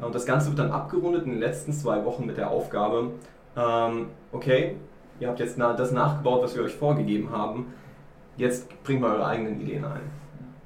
[0.00, 3.10] Und das Ganze wird dann abgerundet in den letzten zwei Wochen mit der Aufgabe,
[3.56, 4.76] ähm, okay,
[5.18, 7.72] ihr habt jetzt das nachgebaut, was wir euch vorgegeben haben,
[8.38, 10.00] jetzt bringt mal eure eigenen Ideen ein.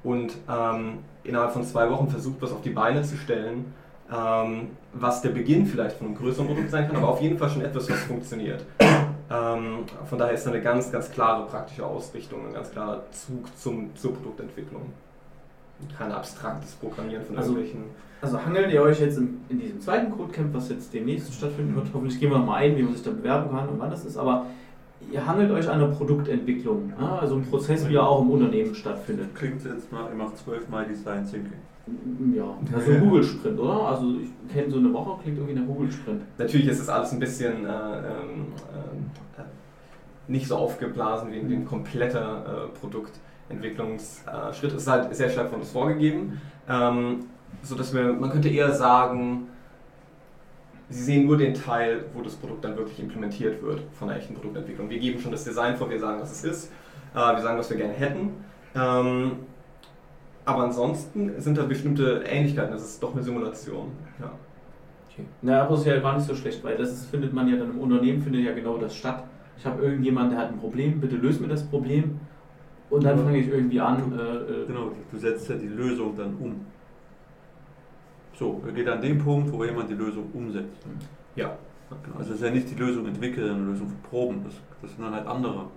[0.03, 3.73] Und ähm, innerhalb von zwei Wochen versucht, was auf die Beine zu stellen,
[4.13, 7.49] ähm, was der Beginn vielleicht von einem größeren Produkt sein kann, aber auf jeden Fall
[7.49, 8.63] schon etwas, was funktioniert.
[8.79, 13.45] Ähm, von daher ist da eine ganz, ganz klare praktische Ausrichtung, ein ganz klarer Zug
[13.57, 14.81] zum, zur Produktentwicklung.
[15.97, 17.83] Kein abstraktes Programmieren von Also- irgendwelchen.
[18.21, 21.87] Also hangelt ihr euch jetzt in, in diesem zweiten Codecamp, was jetzt demnächst stattfinden wird,
[21.93, 24.15] hoffentlich gehen wir nochmal ein, wie man sich da bewerben kann und wann das ist,
[24.15, 24.45] aber
[25.11, 27.17] ihr hangelt euch an der Produktentwicklung, ja?
[27.19, 29.35] also ein Prozess, wie er auch im Unternehmen stattfindet.
[29.35, 31.61] Klingt jetzt nach, ihr macht zwölfmal Design Thinking.
[32.33, 33.87] Ja, also ein Google-Sprint, oder?
[33.87, 36.21] Also ich kenne so eine Woche, klingt irgendwie nach Google-Sprint.
[36.37, 38.53] Natürlich ist das alles ein bisschen äh, ähm,
[39.37, 39.41] äh,
[40.27, 44.71] nicht so aufgeblasen wie, wie ein kompletter äh, Produktentwicklungsschritt.
[44.71, 47.25] Es ist halt sehr stark von uns vorgegeben, ähm,
[47.61, 49.49] sodass wir, man könnte eher sagen,
[50.93, 54.35] Sie sehen nur den Teil, wo das Produkt dann wirklich implementiert wird von der echten
[54.35, 54.89] Produktentwicklung.
[54.89, 56.71] Wir geben schon das Design vor, wir sagen, was es ist,
[57.13, 58.29] äh, wir sagen, was wir gerne hätten.
[58.75, 59.31] Ähm,
[60.45, 63.91] aber ansonsten sind da bestimmte Ähnlichkeiten, das ist doch eine Simulation.
[64.19, 64.31] Ja.
[65.41, 67.55] Na, aber es ist ja gar nicht so schlecht, weil das ist, findet man ja
[67.57, 69.23] dann im Unternehmen, findet ja genau das statt.
[69.57, 72.19] Ich habe irgendjemanden, der hat ein Problem, bitte löst mir das Problem.
[72.89, 73.23] Und dann Ja.
[73.23, 74.13] fange ich irgendwie an.
[74.17, 76.65] Äh, äh, Genau, du setzt ja die Lösung dann um.
[78.43, 80.85] So, er geht an den Punkt, wo jemand die Lösung umsetzt.
[81.37, 81.55] Ja.
[82.03, 84.41] Genau, Also es ist ja nicht die Lösung entwickeln, eine Lösung verproben.
[84.43, 85.67] Das, das sind dann halt andere.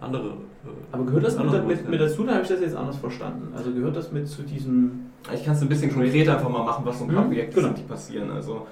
[0.00, 2.22] andere äh, Aber gehört das mit, andere mit, mit dazu?
[2.22, 3.52] Da habe ich das jetzt anders verstanden.
[3.56, 5.06] Also gehört das mit zu diesem.
[5.34, 7.54] Ich kann es ein bisschen konkreter einfach mal machen, was so ein paar Mhm, Projekte
[7.56, 7.66] genau.
[7.68, 8.30] sind, die passieren.
[8.30, 8.66] Also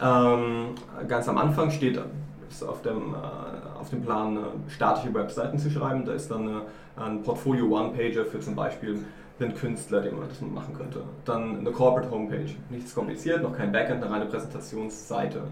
[0.00, 0.68] ähm,
[1.06, 2.00] ganz am Anfang steht
[2.48, 6.06] ist auf dem, äh, auf dem Plan, statische Webseiten zu schreiben.
[6.06, 9.00] Da ist dann äh, ein Portfolio One-Pager für zum Beispiel
[9.40, 11.02] einen Künstler, den man das machen könnte.
[11.24, 12.54] Dann eine Corporate Homepage.
[12.70, 15.42] Nichts kompliziert, noch kein Backend, eine reine Präsentationsseite.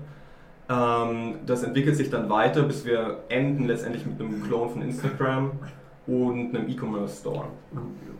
[0.68, 5.52] Ähm, das entwickelt sich dann weiter, bis wir enden letztendlich mit einem Clone von Instagram
[6.06, 7.46] und einem E-Commerce Store.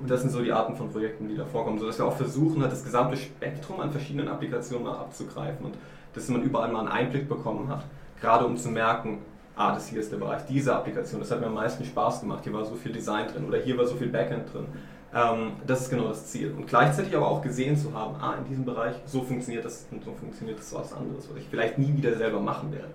[0.00, 2.62] Und das sind so die Arten von Projekten, die da vorkommen, sodass wir auch versuchen,
[2.62, 5.74] halt das gesamte Spektrum an verschiedenen Applikationen mal abzugreifen und
[6.14, 7.84] dass man überall mal einen Einblick bekommen hat,
[8.20, 9.18] gerade um zu merken,
[9.56, 12.44] ah, das hier ist der Bereich dieser Applikation, das hat mir am meisten Spaß gemacht,
[12.44, 14.66] hier war so viel Design drin oder hier war so viel Backend drin.
[15.14, 16.52] Ähm, das ist genau das Ziel.
[16.52, 20.02] Und gleichzeitig aber auch gesehen zu haben, ah, in diesem Bereich, so funktioniert das und
[20.02, 22.90] so funktioniert das was anderes, was ich vielleicht nie wieder selber machen werde.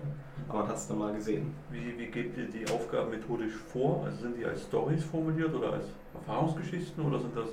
[0.48, 1.54] Aber man hat es dann mal gesehen.
[1.70, 4.02] Wie, wie geht ihr die Aufgaben methodisch vor?
[4.04, 7.48] Also sind die als Stories formuliert oder als Erfahrungsgeschichten oder sind das,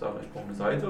[0.00, 0.88] sagen, ich brauche eine Seite,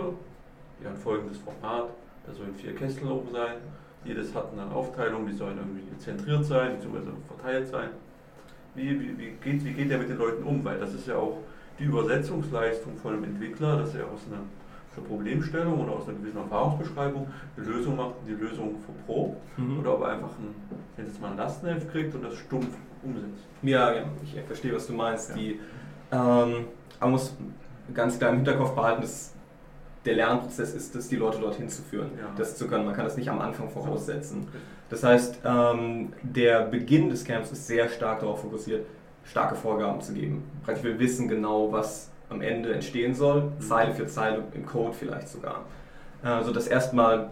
[0.81, 1.89] die hat folgendes Format,
[2.27, 3.57] da sollen vier Kästel oben sein,
[4.05, 7.89] jedes hat eine Aufteilung, die sollen irgendwie zentriert sein, beziehungsweise verteilt sein.
[8.75, 10.65] Wie, wie, wie, geht, wie geht der mit den Leuten um?
[10.65, 11.39] Weil das ist ja auch
[11.79, 14.41] die Übersetzungsleistung von einem Entwickler, dass er aus einer,
[14.91, 19.37] aus einer Problemstellung oder aus einer gewissen Erfahrungsbeschreibung eine Lösung macht und die Lösung verprobt
[19.81, 20.55] oder ob er einfach ein,
[21.05, 23.45] jetzt mal ein Lastenheft kriegt und das stumpf umsetzt.
[23.62, 25.31] Ja, ja, ich verstehe, was du meinst.
[25.31, 25.37] Ja.
[25.37, 25.61] Die,
[26.12, 26.64] ähm,
[27.01, 27.37] man muss
[27.95, 29.33] ganz klar im Hinterkopf behalten, dass
[30.05, 32.27] der Lernprozess ist, das die Leute dorthin zu führen, Ja.
[32.37, 32.85] das zu können.
[32.87, 34.47] Man kann das nicht am Anfang voraussetzen.
[34.91, 38.87] Das heißt, ähm, der Beginn des Camps ist sehr stark darauf fokussiert,
[39.31, 40.43] starke Vorgaben zu geben.
[40.83, 43.61] Wir wissen genau, was am Ende entstehen soll, Mhm.
[43.61, 45.64] Zeile für Zeile, im Code vielleicht sogar.
[46.23, 47.31] Äh, so dass erstmal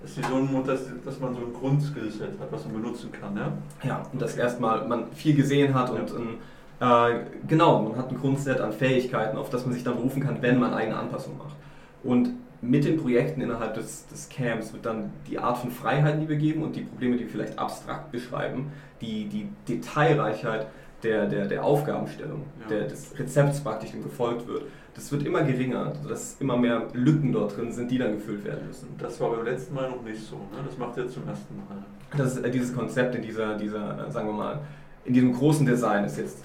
[0.00, 3.36] Das ist so ein, dass, dass man so ein Grundskillset hat, was man benutzen kann.
[3.36, 3.52] Ja?
[3.82, 6.38] Ja, und dass erstmal man viel gesehen hat und ein,
[6.80, 10.40] äh, genau, man hat ein Grundset an Fähigkeiten, auf das man sich dann berufen kann,
[10.40, 11.56] wenn man eigene Anpassungen macht.
[12.04, 12.30] Und
[12.60, 16.36] mit den Projekten innerhalb des, des Camps wird dann die Art von Freiheiten, die wir
[16.36, 20.68] geben und die Probleme, die wir vielleicht abstrakt beschreiben, die, die Detailreichheit
[21.02, 22.66] der, der, der Aufgabenstellung, Ja.
[22.68, 24.62] der, des Rezepts praktisch, dem gefolgt wird,
[24.94, 28.66] das wird immer geringer, sodass immer mehr Lücken dort drin sind, die dann gefüllt werden
[28.66, 28.88] müssen.
[28.98, 30.36] Das war beim letzten Mal noch nicht so.
[30.36, 30.58] Ne?
[30.66, 31.84] Das macht ihr zum ersten Mal.
[32.16, 34.60] Das ist äh, dieses Konzept in dieser, dieser, äh, sagen wir mal,
[35.04, 36.38] in diesem großen Design ist jetzt,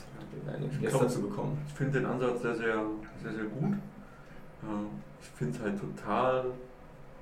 [0.48, 1.58] äh, jetzt dazu gekommen.
[1.68, 2.76] Ich finde den Ansatz sehr, sehr,
[3.24, 3.74] sehr, sehr gut.
[3.74, 4.66] Äh,
[5.22, 6.46] Ich finde es halt total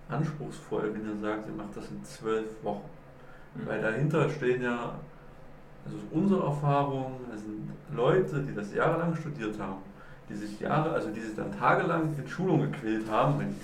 [0.09, 2.89] anspruchsvoll, wenn ihr sagt, ihr macht das in zwölf Wochen.
[3.65, 4.95] Weil dahinter stehen ja,
[5.85, 9.81] also aus unserer Erfahrung, das sind Leute, die das jahrelang studiert haben,
[10.29, 13.55] die sich Jahre, also die sich dann tagelang in Schulung gequält haben, wenn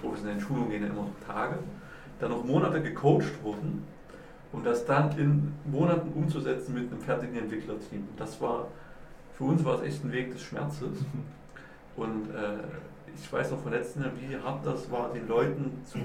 [0.00, 1.58] professionelle Schulungen gehen ja immer noch Tage,
[2.20, 3.84] dann noch Monate gecoacht wurden,
[4.52, 8.08] um das dann in Monaten umzusetzen mit einem fertigen Entwicklerteam.
[8.16, 8.68] Das war,
[9.36, 10.98] für uns war es echt ein Weg des Schmerzes.
[11.96, 12.58] Und äh,
[13.14, 15.98] ich weiß noch von letzten Jahr, wie hart das war, den Leuten zu,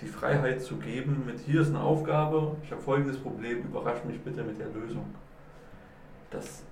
[0.00, 4.20] die Freiheit zu geben, mit hier ist eine Aufgabe, ich habe folgendes Problem, überrasch mich
[4.20, 5.04] bitte mit der Lösung.
[6.30, 6.62] Das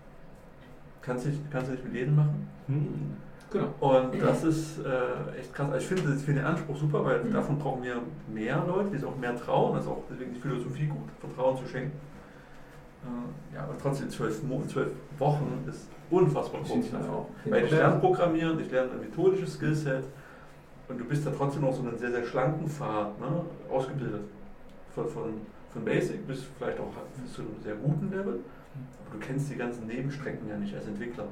[1.02, 2.48] kannst du nicht, kannst du nicht mit jedem machen.
[2.66, 3.16] Hm.
[3.50, 3.68] Genau.
[3.80, 5.70] Und das ist äh, echt krass.
[5.72, 7.96] Also ich finde ich finde den Anspruch super, weil davon brauchen wir
[8.32, 9.74] mehr Leute, die sich auch mehr trauen.
[9.74, 11.92] Das ist auch deswegen die Philosophie gut, Vertrauen zu schenken.
[13.04, 17.10] Äh, ja, aber trotzdem zwölf, Mo- zwölf Wochen ist unfassbar dafür.
[17.10, 17.26] auch.
[17.46, 20.04] Weil ich lerne Programmieren, ich lerne ein methodisches Skillset
[20.88, 24.22] und du bist da trotzdem noch so einen sehr, sehr schlanken Pfad ne, ausgebildet.
[24.94, 25.34] Von, von,
[25.70, 26.90] von Basic bis vielleicht auch
[27.22, 28.40] bis zu einem sehr guten Level.
[29.06, 31.26] Aber du kennst die ganzen Nebenstrecken ja nicht als Entwickler.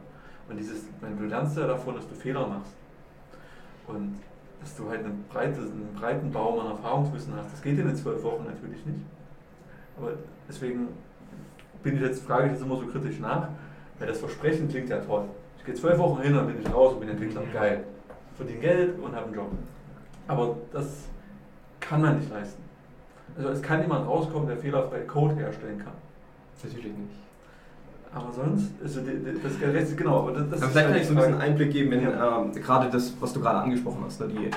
[0.49, 2.73] Und dieses, du lernst ja davon, dass du Fehler machst.
[3.87, 4.17] Und
[4.61, 7.53] dass du halt einen, breite, einen breiten Baum an Erfahrungswissen hast.
[7.53, 9.01] Das geht in den zwölf Wochen natürlich nicht.
[9.97, 10.13] Aber
[10.49, 10.89] deswegen
[11.83, 13.49] bin ich jetzt, frage ich jetzt immer so kritisch nach,
[13.99, 15.25] weil das Versprechen klingt ja toll.
[15.59, 17.43] Ich gehe zwölf Wochen hin, dann bin ich raus und bin Entwickler.
[17.53, 17.85] Geil.
[18.37, 19.51] Verdiene Geld und habe einen Job.
[20.29, 21.05] Aber das
[21.81, 22.63] kann man nicht leisten.
[23.37, 25.93] Also es kann jemand rauskommen, der fehlerfrei Code herstellen kann.
[26.63, 27.17] Natürlich nicht.
[28.15, 29.01] Aber sonst, also
[29.43, 29.53] das
[29.91, 31.35] ist genau, aber das, ist vielleicht halt kann ich so ein bisschen.
[31.41, 32.41] Einblick geben in Ja.
[32.41, 34.21] ähm, gerade das, was du gerade angesprochen hast.
[34.21, 34.29] Ne?
[34.29, 34.51] Die,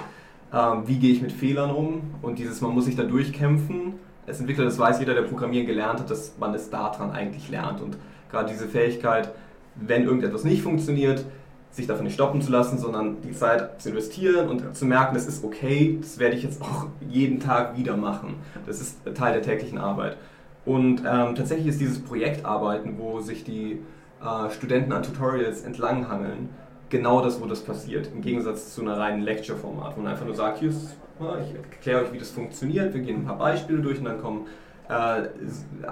[0.55, 2.01] ähm, wie gehe ich mit Fehlern um?
[2.21, 3.95] Und dieses, man muss sich da durchkämpfen.
[4.25, 7.81] Als Entwickler, das weiß jeder, der Programmieren gelernt hat, dass man es daran eigentlich lernt.
[7.81, 7.97] Und
[8.31, 9.31] gerade diese Fähigkeit,
[9.75, 11.25] wenn irgendetwas nicht funktioniert,
[11.71, 15.27] sich davon nicht stoppen zu lassen, sondern die Zeit zu investieren und zu merken, das
[15.27, 18.35] ist okay, das werde ich jetzt auch jeden Tag wieder machen.
[18.65, 20.17] Das ist Teil der täglichen Arbeit.
[20.65, 23.79] Und ähm, tatsächlich ist dieses Projektarbeiten, wo sich die
[24.21, 26.49] äh, Studenten an Tutorials entlanghangeln,
[26.89, 28.09] genau das, wo das passiert.
[28.13, 32.03] Im Gegensatz zu einer reinen Lecture-Format, wo man einfach nur sagt, hier ist, ich erkläre
[32.03, 34.47] euch, wie das funktioniert, wir gehen ein paar Beispiele durch und dann kommen
[34.89, 35.23] äh,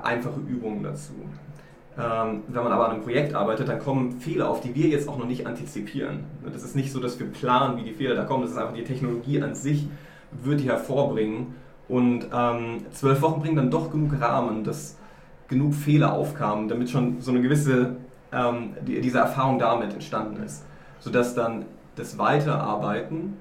[0.03, 1.13] einfache Übungen dazu.
[1.99, 5.09] Ähm, wenn man aber an einem Projekt arbeitet, dann kommen Fehler, auf die wir jetzt
[5.09, 6.25] auch noch nicht antizipieren.
[6.43, 8.75] Das ist nicht so, dass wir planen, wie die Fehler da kommen, das ist einfach
[8.75, 9.87] die Technologie an sich,
[10.43, 11.55] wird die hervorbringen.
[11.87, 14.97] Und ähm, zwölf Wochen bringen dann doch genug Rahmen, dass
[15.47, 17.95] genug Fehler aufkamen, damit schon so eine gewisse,
[18.31, 20.65] ähm, die, diese Erfahrung damit entstanden ist.
[20.99, 23.37] Sodass dann das Weiterarbeiten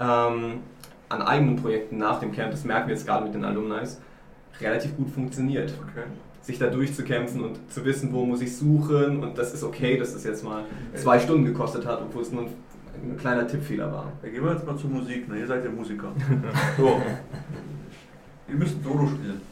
[0.00, 0.60] ähm,
[1.10, 3.86] an eigenen Projekten nach dem Camp, das merken wir jetzt gerade mit den Alumni,
[4.60, 5.74] relativ gut funktioniert.
[5.90, 6.04] Okay
[6.48, 10.14] sich da durchzukämpfen und zu wissen, wo muss ich suchen und das ist okay, dass
[10.14, 12.48] es jetzt mal zwei Stunden gekostet hat, obwohl es nur ein,
[13.04, 14.12] ein kleiner Tippfehler war.
[14.22, 15.40] Ja, gehen wir jetzt mal zur Musik, ne?
[15.40, 16.10] ihr seid ja Musiker.
[16.78, 17.02] so.
[18.48, 19.42] ihr müsst Solo spielen.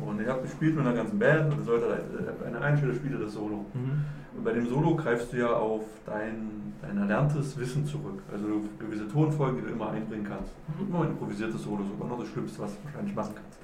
[0.00, 3.22] Und ihr habt gespielt mit einer ganzen Band und ihr sollt äh, eine Einstelle spielt
[3.22, 3.66] das Solo.
[3.74, 4.04] Mhm.
[4.34, 8.22] Und bei dem Solo greifst du ja auf dein, dein erlerntes Wissen zurück.
[8.32, 8.46] Also
[8.78, 10.54] gewisse Tonfolgen, die du immer einbringen kannst.
[10.68, 10.88] Mhm.
[10.88, 13.58] Immer ein improvisiertes Solo, sogar noch das Schlimmste, was du wahrscheinlich machen kannst.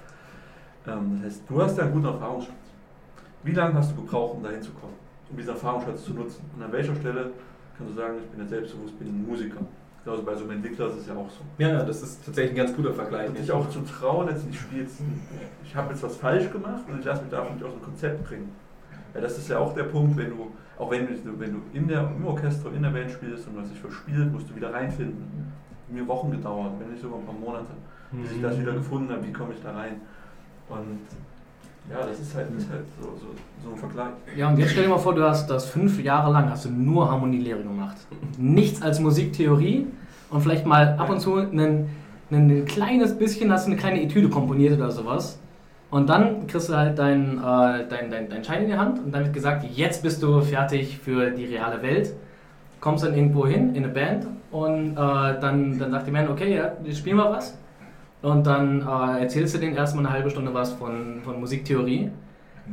[0.88, 2.55] Ähm, das heißt, du hast ja einen guten Erfahrungsschatz.
[3.44, 4.96] Wie lange hast du gebraucht, um da hinzukommen,
[5.31, 6.42] um diesen Erfahrungsschatz zu nutzen?
[6.57, 7.31] Und an welcher Stelle
[7.77, 9.61] kannst du sagen, ich bin ja selbstbewusst, bin ein Musiker?
[10.07, 11.42] Also bei so einem Entwickler ist es ja auch so.
[11.59, 13.29] Ja, das ist tatsächlich ein ganz guter Vergleich.
[13.29, 15.03] Und dich auch zu trauen, jetzt spielst,
[15.62, 18.24] ich habe jetzt was falsch gemacht und ich lasse mich davon nicht aus dem Konzept
[18.27, 18.51] bringen.
[19.14, 21.88] Ja, das ist ja auch der Punkt, wenn du, auch wenn du, wenn du in
[21.88, 24.72] der, im Orchester, in der Band spielst und du hast dich verspielt, musst du wieder
[24.72, 25.53] reinfinden.
[25.88, 27.72] Mir Wochen gedauert, wenn nicht sogar ein paar Monate,
[28.12, 28.62] bis ich das mhm.
[28.62, 30.01] wieder gefunden habe, wie komme ich da rein.
[30.68, 30.98] Und
[31.90, 33.26] ja, das ist halt, ist halt so, so,
[33.64, 34.09] so, ein Vergleich.
[34.37, 36.70] Ja, und jetzt stell dir mal vor, du hast das fünf Jahre lang hast du
[36.70, 37.96] nur Harmonielehre gemacht.
[38.37, 39.87] Nichts als Musiktheorie
[40.31, 41.88] und vielleicht mal ab und zu ein,
[42.31, 45.38] ein kleines bisschen hast du eine kleine Etüde komponiert oder sowas.
[45.90, 49.11] Und dann kriegst du halt deinen äh, dein, dein, dein Schein in die Hand und
[49.14, 52.12] dann wird gesagt, jetzt bist du fertig für die reale Welt.
[52.81, 56.54] Kommst dann irgendwo hin in eine Band und äh, dann, dann sagt die Band, okay,
[56.54, 57.57] ja, spielen wir was.
[58.22, 62.11] Und dann äh, erzählst du denen erstmal eine halbe Stunde was von, von Musiktheorie.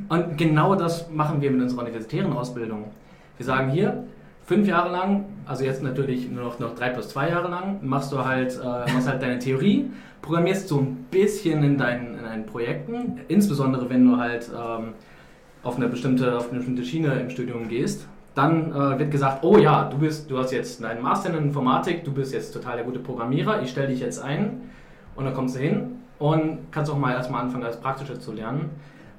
[0.09, 2.85] Und genau das machen wir mit unserer universitären Ausbildung.
[3.37, 4.03] Wir sagen hier,
[4.45, 8.11] fünf Jahre lang, also jetzt natürlich nur noch, noch drei plus zwei Jahre lang, machst
[8.11, 12.45] du halt, äh, machst halt deine Theorie, programmierst so ein bisschen in deinen, in deinen
[12.45, 14.93] Projekten, insbesondere wenn du halt ähm,
[15.63, 18.07] auf, eine bestimmte, auf eine bestimmte Schiene im Studium gehst.
[18.33, 22.03] Dann äh, wird gesagt, oh ja, du, bist, du hast jetzt einen Master in Informatik,
[22.03, 24.61] du bist jetzt total der gute Programmierer, ich stelle dich jetzt ein
[25.15, 28.69] und dann kommst du hin und kannst auch mal erstmal anfangen, das Praktische zu lernen.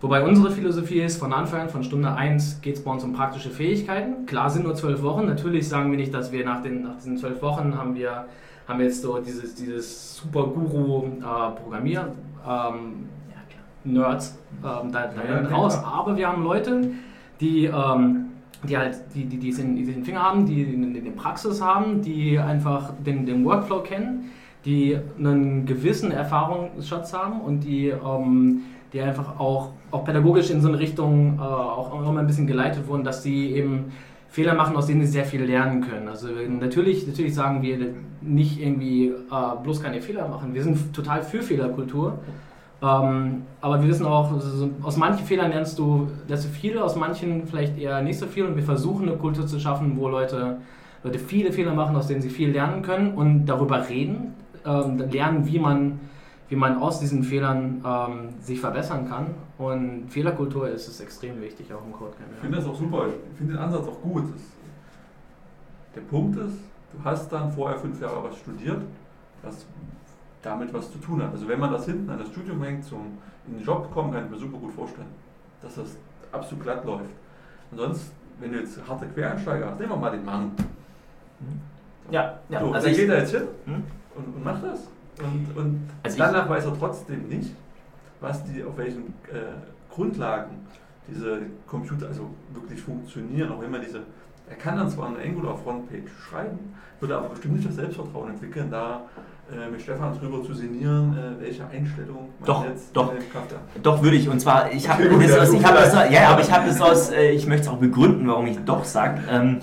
[0.01, 3.15] Wobei unsere Philosophie ist, von Anfang an, von Stunde 1 geht es bei uns um
[3.15, 4.27] praktische Fähigkeiten.
[4.27, 5.27] Klar sind nur zwölf Wochen.
[5.27, 8.27] Natürlich sagen wir nicht, dass wir nach, den, nach diesen zwölf Wochen haben wir,
[8.69, 12.13] haben wir jetzt so dieses, dieses super Guru-Programmier.
[12.47, 13.09] Äh, ähm,
[13.85, 15.79] Nerds ähm, da, da ja, raus.
[15.83, 16.91] Aber wir haben Leute,
[17.41, 18.27] die, ähm,
[18.65, 22.39] die halt die, die, die, den, die den Finger haben, die eine Praxis haben, die
[22.39, 24.31] einfach den, den Workflow kennen
[24.67, 30.69] die einen gewissen Erfahrungsschatz haben und die, ähm, die einfach auch, auch pädagogisch in so
[30.69, 33.93] eine Richtung äh, auch immer ein bisschen geleitet wurden, dass sie eben
[34.29, 36.09] Fehler machen, aus denen sie sehr viel lernen können.
[36.09, 37.79] Also natürlich, natürlich sagen wir
[38.21, 40.53] nicht irgendwie äh, bloß keine Fehler machen.
[40.53, 42.19] Wir sind total für Fehlerkultur.
[42.83, 46.97] Ähm, aber wir wissen auch, also aus manchen Fehlern lernst du, lernst du viel, aus
[46.97, 48.45] manchen vielleicht eher nicht so viel.
[48.45, 50.59] Und wir versuchen eine Kultur zu schaffen, wo Leute,
[51.05, 54.35] Leute viele Fehler machen, aus denen sie viel lernen können und darüber reden
[54.67, 56.01] ähm, lernen, wie man,
[56.49, 59.35] wie man aus diesen Fehlern ähm, sich verbessern kann.
[59.59, 62.13] Und Fehlerkultur ist es extrem wichtig, auch im Code.
[62.35, 63.07] Ich finde das auch super.
[63.09, 64.25] Ich finde den Ansatz auch gut.
[64.35, 64.43] Das,
[65.95, 66.59] der Punkt ist,
[66.93, 68.83] du hast dann vorher fünf Jahre was studiert,
[69.43, 69.65] was
[70.43, 71.33] damit was zu tun hat.
[71.33, 74.25] Also wenn man das hinten an das Studium hängt, zum in den Job kommen, kann
[74.25, 75.09] ich mir super gut vorstellen,
[75.63, 75.97] dass das
[76.33, 77.11] absolut glatt läuft.
[77.71, 80.53] Und sonst, wenn du jetzt harte Quereinsteiger hast, nehmen wir mal den Mann.
[82.11, 82.61] Ja, ja.
[82.61, 83.43] So, also geht da jetzt hin.
[83.67, 83.83] Hm?
[84.17, 84.81] Und, und macht das.
[85.19, 87.55] Und, und also danach weiß er trotzdem nicht,
[88.21, 89.57] was die, auf welchen äh,
[89.93, 90.67] Grundlagen
[91.09, 94.01] diese Computer also wirklich funktionieren, auch wenn man diese,
[94.49, 96.59] er kann dann zwar eine Angular Frontpage schreiben,
[97.01, 99.03] würde aber bestimmt nicht das Selbstvertrauen entwickeln, da
[99.51, 103.13] äh, mit Stefan drüber zu sinnieren, äh, welche Einstellung man doch, jetzt doch,
[103.83, 104.29] doch würde ich.
[104.29, 107.11] Und zwar, ich habe das aus, ich habe das, ja, aber ich habe das aus,
[107.11, 109.23] äh, ich möchte es auch begründen, warum ich doch sage.
[109.31, 109.61] Ähm,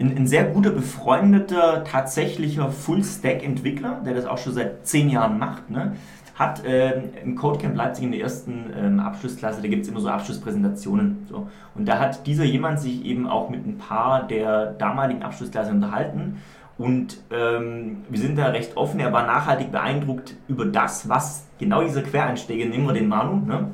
[0.00, 5.70] ein, ein sehr guter befreundeter, tatsächlicher Full-Stack-Entwickler, der das auch schon seit zehn Jahren macht,
[5.70, 5.92] ne?
[6.34, 10.08] hat äh, im Codecamp Leipzig in der ersten ähm, Abschlussklasse, da gibt es immer so
[10.08, 11.26] Abschlusspräsentationen.
[11.28, 11.48] So.
[11.76, 16.42] Und da hat dieser jemand sich eben auch mit ein paar der damaligen Abschlussklasse unterhalten.
[16.76, 18.98] Und ähm, wir sind da recht offen.
[18.98, 23.70] Er war nachhaltig beeindruckt über das, was genau dieser Quereinsteiger, nehmen wir den Manu, ne?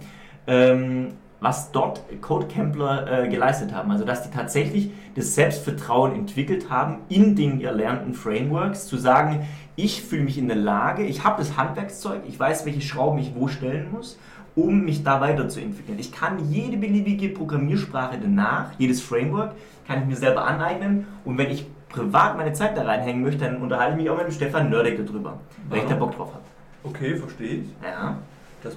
[0.47, 1.09] ähm,
[1.41, 3.91] was dort Codecampler äh, geleistet haben.
[3.91, 10.03] Also dass die tatsächlich das Selbstvertrauen entwickelt haben in den erlernten Frameworks, zu sagen, ich
[10.03, 13.49] fühle mich in der Lage, ich habe das Handwerkszeug, ich weiß, welche Schrauben ich wo
[13.49, 14.18] stellen muss,
[14.55, 15.99] um mich da weiterzuentwickeln.
[15.99, 19.53] Ich kann jede beliebige Programmiersprache danach, jedes Framework,
[19.86, 23.57] kann ich mir selber aneignen und wenn ich privat meine Zeit da reinhängen möchte, dann
[23.57, 25.38] unterhalte ich mich auch mit dem Stefan Nördecke drüber,
[25.68, 26.45] weil ich da Bock drauf habe.
[26.84, 27.66] Okay, verstehe ich.
[27.82, 28.16] Ja.
[28.62, 28.76] Das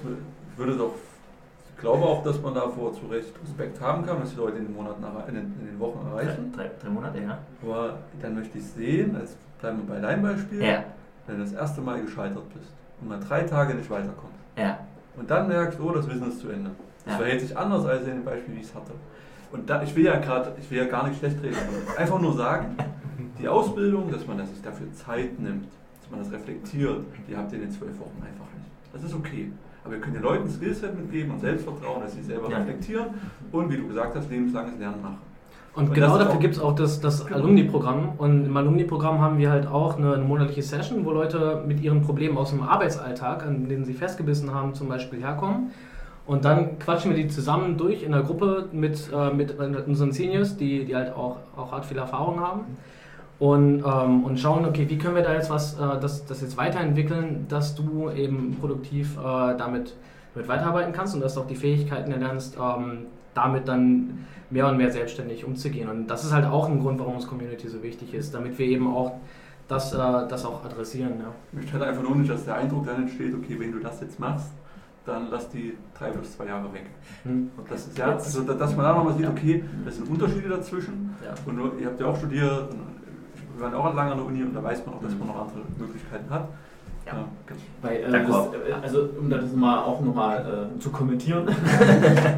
[0.56, 0.94] würde doch,
[1.84, 4.74] glaube auch, dass man davor zu Recht Respekt haben kann, was die Leute in den,
[4.74, 6.52] Monaten, in den, in den Wochen erreichen.
[6.54, 7.38] Drei, drei Monate, ja.
[7.62, 10.84] Aber dann möchte ich sehen, jetzt bleiben wir bei deinem Beispiel, Ja,
[11.26, 12.70] wenn du das erste Mal gescheitert bist
[13.00, 14.38] und mal drei Tage nicht weiterkommst.
[14.56, 14.78] ja.
[15.16, 16.70] Und dann merkst, oh, das Wissen ist zu Ende.
[17.04, 17.18] Das Ja.
[17.20, 18.90] verhält sich anders als in dem Beispiel, wie ich es hatte.
[19.52, 21.56] Und da, ich will ja gerade, ich will ja gar nicht schlecht reden,
[21.96, 22.76] einfach nur sagen,
[23.38, 25.66] die Ausbildung, dass man sich dafür Zeit nimmt,
[26.00, 28.68] dass man das reflektiert, die habt ihr in den zwölf Wochen einfach nicht.
[28.92, 29.52] Das ist okay.
[29.84, 32.58] Aber wir können den Leuten Skillset mitgeben und Selbstvertrauen, dass sie selber Ja.
[32.58, 33.06] reflektieren
[33.52, 35.18] und, wie du gesagt hast, lebenslanges Lernen machen.
[35.74, 37.38] Und Und genau dafür gibt es auch das, das Genau.
[37.40, 38.12] Alumni-Programm.
[38.16, 42.00] Und im Alumni-Programm haben wir halt auch eine, eine monatliche Session, wo Leute mit ihren
[42.02, 45.72] Problemen aus dem Arbeitsalltag, an denen sie festgebissen haben, zum Beispiel herkommen.
[46.26, 50.56] Und dann quatschen wir die zusammen durch in der Gruppe mit, äh, mit unseren Seniors,
[50.56, 52.60] die, die halt auch, auch hart viel Erfahrung haben.
[53.38, 56.56] Und, ähm, und schauen, okay, wie können wir da jetzt was, äh, das, das jetzt
[56.56, 59.94] weiterentwickeln, dass du eben produktiv äh, damit,
[60.34, 64.76] damit weiterarbeiten kannst und dass du auch die Fähigkeiten erlernst, ähm, damit dann mehr und
[64.76, 65.88] mehr selbstständig umzugehen.
[65.88, 68.66] Und das ist halt auch ein Grund, warum uns Community so wichtig ist, damit wir
[68.66, 69.14] eben auch
[69.66, 71.14] das, äh, das auch adressieren.
[71.18, 71.32] Ja.
[71.50, 74.00] Ich möchte halt einfach nur nicht, dass der Eindruck dann entsteht, okay, wenn du das
[74.00, 74.52] jetzt machst,
[75.06, 76.86] dann lass die drei bis zwei Jahre weg.
[77.24, 77.50] Hm.
[77.56, 80.48] Und das ist ja, also, da- dass man da nochmal sieht, okay, das sind Unterschiede
[80.48, 81.14] dazwischen.
[81.22, 81.34] Ja.
[81.44, 82.68] Und ihr habt ja auch studiert,
[83.56, 85.40] wir waren auch lange an der Uni und da weiß man auch, dass man noch
[85.40, 86.48] andere Möglichkeiten hat.
[87.06, 87.12] Ja.
[87.46, 87.60] genau.
[87.82, 88.52] Weil, äh, D'accord.
[88.52, 91.46] das, äh, also um das mal auch nochmal äh, zu kommentieren.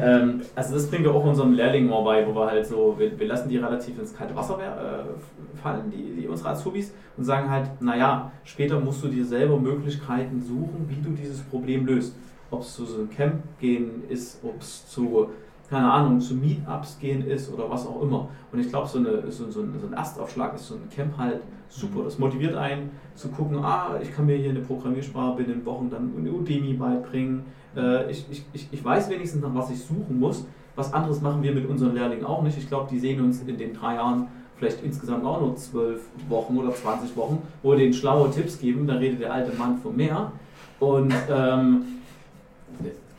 [0.03, 3.17] ähm, also das bringen wir auch unserem Lehrlingen mal bei, wo wir halt so, wir,
[3.17, 7.49] wir lassen die relativ ins kalte Wasser äh, fallen, die, die unsere Azubis, und sagen
[7.49, 12.15] halt, naja, später musst du dir selber Möglichkeiten suchen, wie du dieses Problem löst.
[12.49, 15.29] Ob es zu so einem Camp gehen ist, ob es zu,
[15.69, 18.29] keine Ahnung, zu Meetups gehen ist oder was auch immer.
[18.51, 22.03] Und ich glaube, so, eine, so, so, ein, Erstaufschlag ist so ein Camp halt super.
[22.03, 26.13] Das motiviert einen zu gucken, ah, ich kann mir hier eine Programmiersprache binnen Wochen dann
[26.17, 27.43] eine Udemy beibringen.
[27.75, 30.45] Äh, ich, ich, ich, ich weiß wenigstens nach was ich suchen muss.
[30.75, 32.57] Was anderes machen wir mit unseren Lehrlingen auch nicht.
[32.57, 36.57] Ich glaube, die sehen uns in den drei Jahren vielleicht insgesamt auch nur zwölf Wochen
[36.57, 38.87] oder 20 Wochen, wo wir denen schlaue Tipps geben.
[38.87, 40.31] Da redet der alte Mann von mehr.
[40.79, 41.83] Und ähm,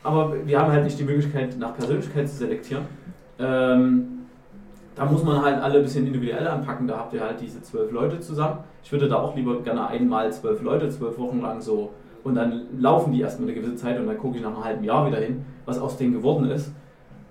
[0.08, 2.84] aber wir haben halt nicht die Möglichkeit, nach Persönlichkeit zu selektieren.
[3.38, 4.18] Ähm,
[4.94, 6.88] da muss man halt alle ein bisschen individuell anpacken.
[6.88, 8.58] Da habt ihr halt diese zwölf Leute zusammen.
[8.82, 11.90] Ich würde da auch lieber gerne einmal zwölf Leute, zwölf Wochen lang so.
[12.24, 14.84] Und dann laufen die erstmal eine gewisse Zeit und dann gucke ich nach einem halben
[14.84, 16.72] Jahr wieder hin, was aus denen geworden ist.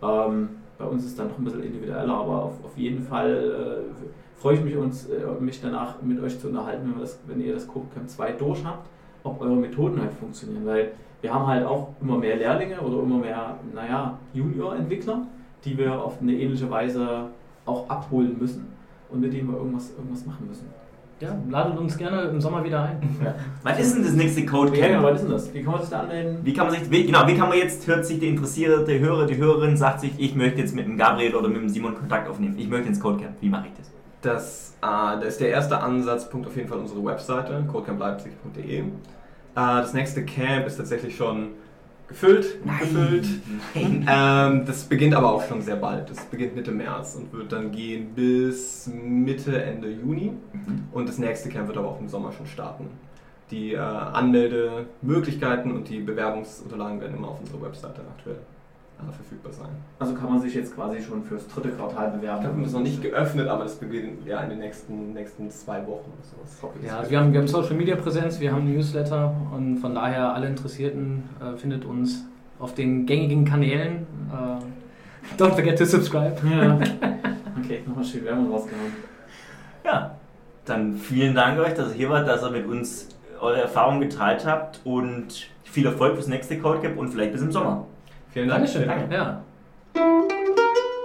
[0.02, 4.40] Ähm, bei uns ist dann noch ein bisschen individueller, aber auf, auf jeden Fall äh,
[4.40, 7.54] freue ich mich, uns, äh, mich danach mit euch zu unterhalten, wenn, das, wenn ihr
[7.54, 8.88] das Codecamp 2 durch habt,
[9.24, 10.66] ob eure Methoden halt funktionieren.
[10.66, 10.92] Weil
[11.22, 15.22] wir haben halt auch immer mehr Lehrlinge oder immer mehr, naja, Junior-Entwickler,
[15.66, 17.30] die wir auf eine ähnliche Weise
[17.66, 18.68] auch abholen müssen
[19.10, 20.68] und mit denen wir irgendwas, irgendwas machen müssen.
[21.20, 22.98] ja, ladet uns gerne im Sommer wieder ein.
[23.64, 25.04] Wann ist denn das nächste Code Ja, Camp?
[25.04, 25.54] was ist denn das?
[25.54, 26.38] Wie kann man sich da anmelden?
[26.44, 29.26] Wie kann man sich, wie, genau, wie kann man jetzt, hört sich der interessierte Hörer,
[29.26, 32.30] die Hörerin, sagt sich, ich möchte jetzt mit dem Gabriel oder mit dem Simon Kontakt
[32.30, 32.56] aufnehmen.
[32.58, 33.36] Ich möchte ins Code Camp.
[33.42, 33.92] Wie mache ich das?
[34.22, 38.84] Das, äh, das ist der erste Ansatzpunkt auf jeden Fall unsere Webseite, codecamp.leipzig.de.
[39.58, 41.50] Äh, das nächste Camp ist tatsächlich schon
[42.08, 43.28] gefüllt, gefüllt.
[43.74, 44.08] Nein.
[44.10, 46.10] Ähm, das beginnt aber auch schon sehr bald.
[46.10, 50.32] Das beginnt Mitte März und wird dann gehen bis Mitte, Ende Juni.
[50.54, 50.84] Mhm.
[50.94, 52.88] Und das nächste Camp wird aber auch im Sommer schon starten.
[53.52, 58.40] Die äh, Anmeldemöglichkeiten und die Bewerbungsunterlagen werden immer auf unserer Webseite aktuell
[59.06, 59.70] verfügbar sein.
[60.00, 62.42] Also kann man sich jetzt quasi schon fürs dritte Quartal bewerben.
[62.42, 65.80] Ich haben es noch nicht geöffnet, aber das beginnt ja in den nächsten, nächsten zwei
[65.88, 66.58] Wochen oder sowas.
[66.62, 68.74] Hoffe ich, Ja, das also wir haben, wir haben Social Media Präsenz, wir haben ein
[68.74, 72.26] Newsletter und von daher alle Interessierten äh, findet uns
[72.60, 74.08] auf den gängigen Kanälen.
[74.32, 76.36] Äh, don't forget to subscribe.
[76.50, 76.80] Ja.
[77.60, 78.94] Okay, nochmal schön Werbung rausgehauen.
[79.84, 80.16] Ja,
[80.64, 83.10] dann vielen Dank euch, dass ihr hier wart, dass ihr mit uns
[83.42, 87.52] eure Erfahrungen geteilt habt und viel Erfolg fürs nächste Code Camp und vielleicht bis im
[87.52, 87.86] Sommer.
[88.38, 88.72] Vielen Dank.
[88.72, 88.88] Dankeschön.
[88.88, 89.16] Danke.
[89.16, 90.28] Ja.